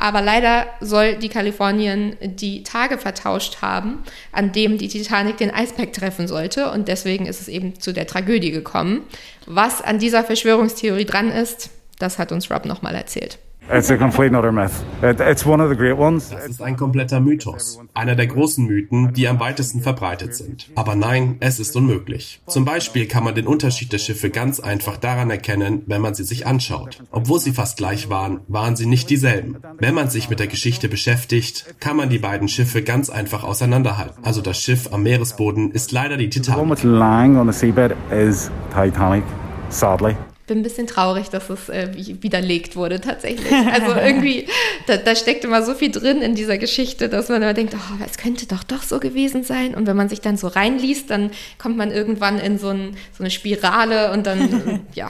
[0.00, 5.92] Aber leider soll die Kalifornien die Tage vertauscht haben, an dem die Titanic den Eisberg
[5.92, 6.70] treffen sollte.
[6.70, 9.02] Und deswegen ist es eben zu der Tragödie gekommen.
[9.46, 13.38] Was an dieser Verschwörungstheorie dran ist, das hat uns Rob nochmal erzählt.
[13.72, 14.82] It's a complete another myth.
[15.00, 16.30] It's one of the great ones.
[16.30, 17.78] Das ist ein kompletter Mythos.
[17.94, 20.68] Einer der großen Mythen, die am weitesten verbreitet sind.
[20.74, 22.42] Aber nein, es ist unmöglich.
[22.48, 26.24] Zum Beispiel kann man den Unterschied der Schiffe ganz einfach daran erkennen, wenn man sie
[26.24, 27.04] sich anschaut.
[27.12, 29.58] Obwohl sie fast gleich waren, waren sie nicht dieselben.
[29.78, 34.24] Wenn man sich mit der Geschichte beschäftigt, kann man die beiden Schiffe ganz einfach auseinanderhalten.
[34.24, 36.56] Also das Schiff am Meeresboden ist leider die Titanic.
[36.56, 39.22] The one with lying on the seabed is Titanic,
[39.68, 40.16] sadly
[40.50, 43.52] bin ein bisschen traurig, dass es äh, widerlegt wurde tatsächlich.
[43.52, 44.48] Also irgendwie,
[44.88, 48.04] da, da, steckt immer so viel drin in dieser Geschichte, dass man immer denkt, oh,
[48.04, 49.76] es könnte doch doch so gewesen sein.
[49.76, 53.22] Und wenn man sich dann so reinliest, dann kommt man irgendwann in so, ein, so
[53.22, 55.08] eine Spirale und dann, ja.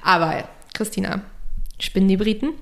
[0.00, 1.20] Aber Christina,
[1.78, 2.54] spinnen die Briten?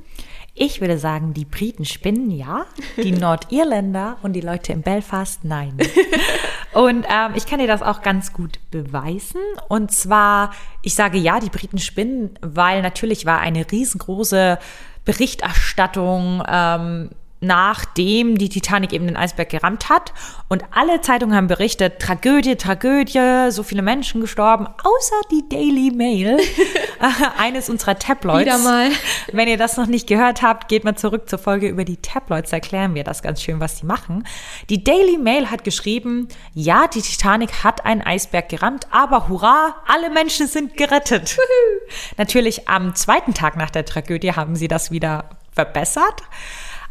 [0.58, 2.64] Ich würde sagen, die Briten spinnen ja,
[2.96, 5.76] die Nordirländer und die Leute in Belfast nein.
[6.72, 9.40] Und ähm, ich kann dir das auch ganz gut beweisen.
[9.68, 10.52] Und zwar,
[10.82, 14.58] ich sage ja, die Briten spinnen, weil natürlich war eine riesengroße
[15.06, 17.10] Berichterstattung ähm,
[17.46, 20.12] nachdem die Titanic eben den Eisberg gerammt hat.
[20.48, 26.38] Und alle Zeitungen haben berichtet, Tragödie, Tragödie, so viele Menschen gestorben, außer die Daily Mail,
[27.38, 28.40] eines unserer Tabloids.
[28.40, 28.90] Wieder mal.
[29.32, 32.50] Wenn ihr das noch nicht gehört habt, geht mal zurück zur Folge über die Tabloids,
[32.50, 34.26] da erklären wir das ganz schön, was die machen.
[34.68, 40.10] Die Daily Mail hat geschrieben, ja, die Titanic hat einen Eisberg gerammt, aber hurra, alle
[40.10, 41.36] Menschen sind gerettet.
[42.16, 46.22] Natürlich am zweiten Tag nach der Tragödie haben sie das wieder verbessert.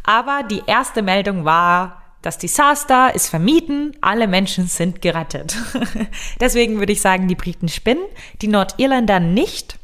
[0.05, 5.57] Aber die erste Meldung war, das Desaster ist vermieden, alle Menschen sind gerettet.
[6.39, 8.03] Deswegen würde ich sagen, die Briten spinnen,
[8.41, 9.77] die Nordirländer nicht.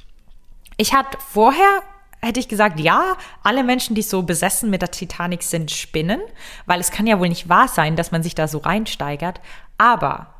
[0.78, 1.84] Ich hatte vorher
[2.22, 6.22] hätte ich gesagt, ja, alle Menschen, die so besessen mit der Titanic sind, spinnen,
[6.68, 9.42] weil es kann ja wohl nicht wahr sein, dass man sich da so reinsteigert.
[9.80, 10.34] Aber,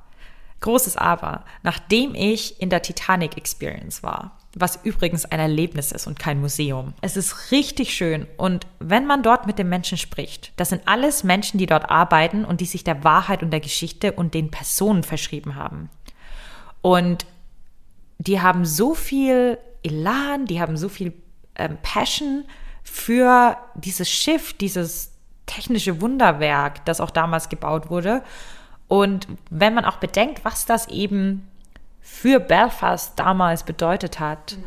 [0.60, 6.20] großes Aber, nachdem ich in der Titanic Experience war, was übrigens ein Erlebnis ist und
[6.20, 6.94] kein Museum.
[7.02, 11.24] Es ist richtig schön und wenn man dort mit den Menschen spricht, das sind alles
[11.24, 15.04] Menschen, die dort arbeiten und die sich der Wahrheit und der Geschichte und den Personen
[15.04, 15.90] verschrieben haben.
[16.82, 17.26] Und
[18.18, 21.14] die haben so viel Elan, die haben so viel
[21.56, 22.44] ähm, Passion
[22.84, 25.14] für dieses Schiff, dieses
[25.46, 28.24] technische Wunderwerk, das auch damals gebaut wurde.
[28.88, 31.48] Und wenn man auch bedenkt, was das eben
[32.02, 34.64] für Belfast damals bedeutet hat, mhm.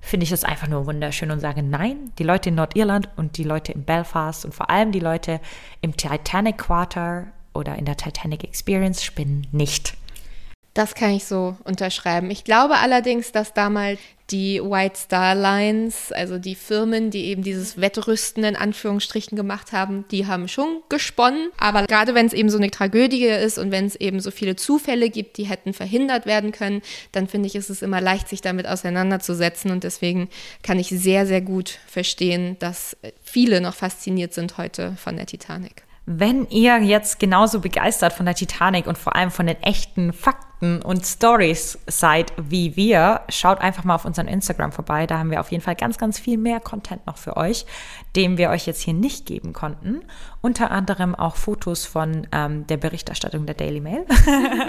[0.00, 3.44] finde ich es einfach nur wunderschön und sage, nein, die Leute in Nordirland und die
[3.44, 5.40] Leute in Belfast und vor allem die Leute
[5.80, 9.96] im Titanic Quarter oder in der Titanic Experience spinnen nicht.
[10.78, 12.30] Das kann ich so unterschreiben.
[12.30, 13.98] Ich glaube allerdings, dass damals
[14.30, 20.04] die White Star Lines, also die Firmen, die eben dieses Wettrüsten in Anführungsstrichen gemacht haben,
[20.12, 21.50] die haben schon gesponnen.
[21.58, 24.54] Aber gerade wenn es eben so eine Tragödie ist und wenn es eben so viele
[24.54, 28.40] Zufälle gibt, die hätten verhindert werden können, dann finde ich, ist es immer leicht, sich
[28.40, 29.72] damit auseinanderzusetzen.
[29.72, 30.28] Und deswegen
[30.62, 35.87] kann ich sehr, sehr gut verstehen, dass viele noch fasziniert sind heute von der Titanic.
[36.10, 40.80] Wenn ihr jetzt genauso begeistert von der Titanic und vor allem von den echten Fakten
[40.80, 45.06] und Stories seid wie wir, schaut einfach mal auf unserem Instagram vorbei.
[45.06, 47.66] Da haben wir auf jeden Fall ganz, ganz viel mehr Content noch für euch,
[48.16, 50.00] den wir euch jetzt hier nicht geben konnten.
[50.40, 54.06] Unter anderem auch Fotos von ähm, der Berichterstattung der Daily Mail,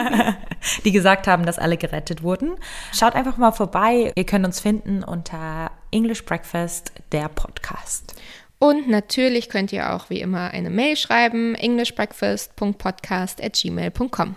[0.83, 2.57] die gesagt haben, dass alle gerettet wurden.
[2.93, 4.11] Schaut einfach mal vorbei.
[4.13, 8.13] Ihr könnt uns finden unter English Breakfast, der Podcast.
[8.59, 14.35] Und natürlich könnt ihr auch wie immer eine Mail schreiben, englishbreakfast.podcast at gmail.com.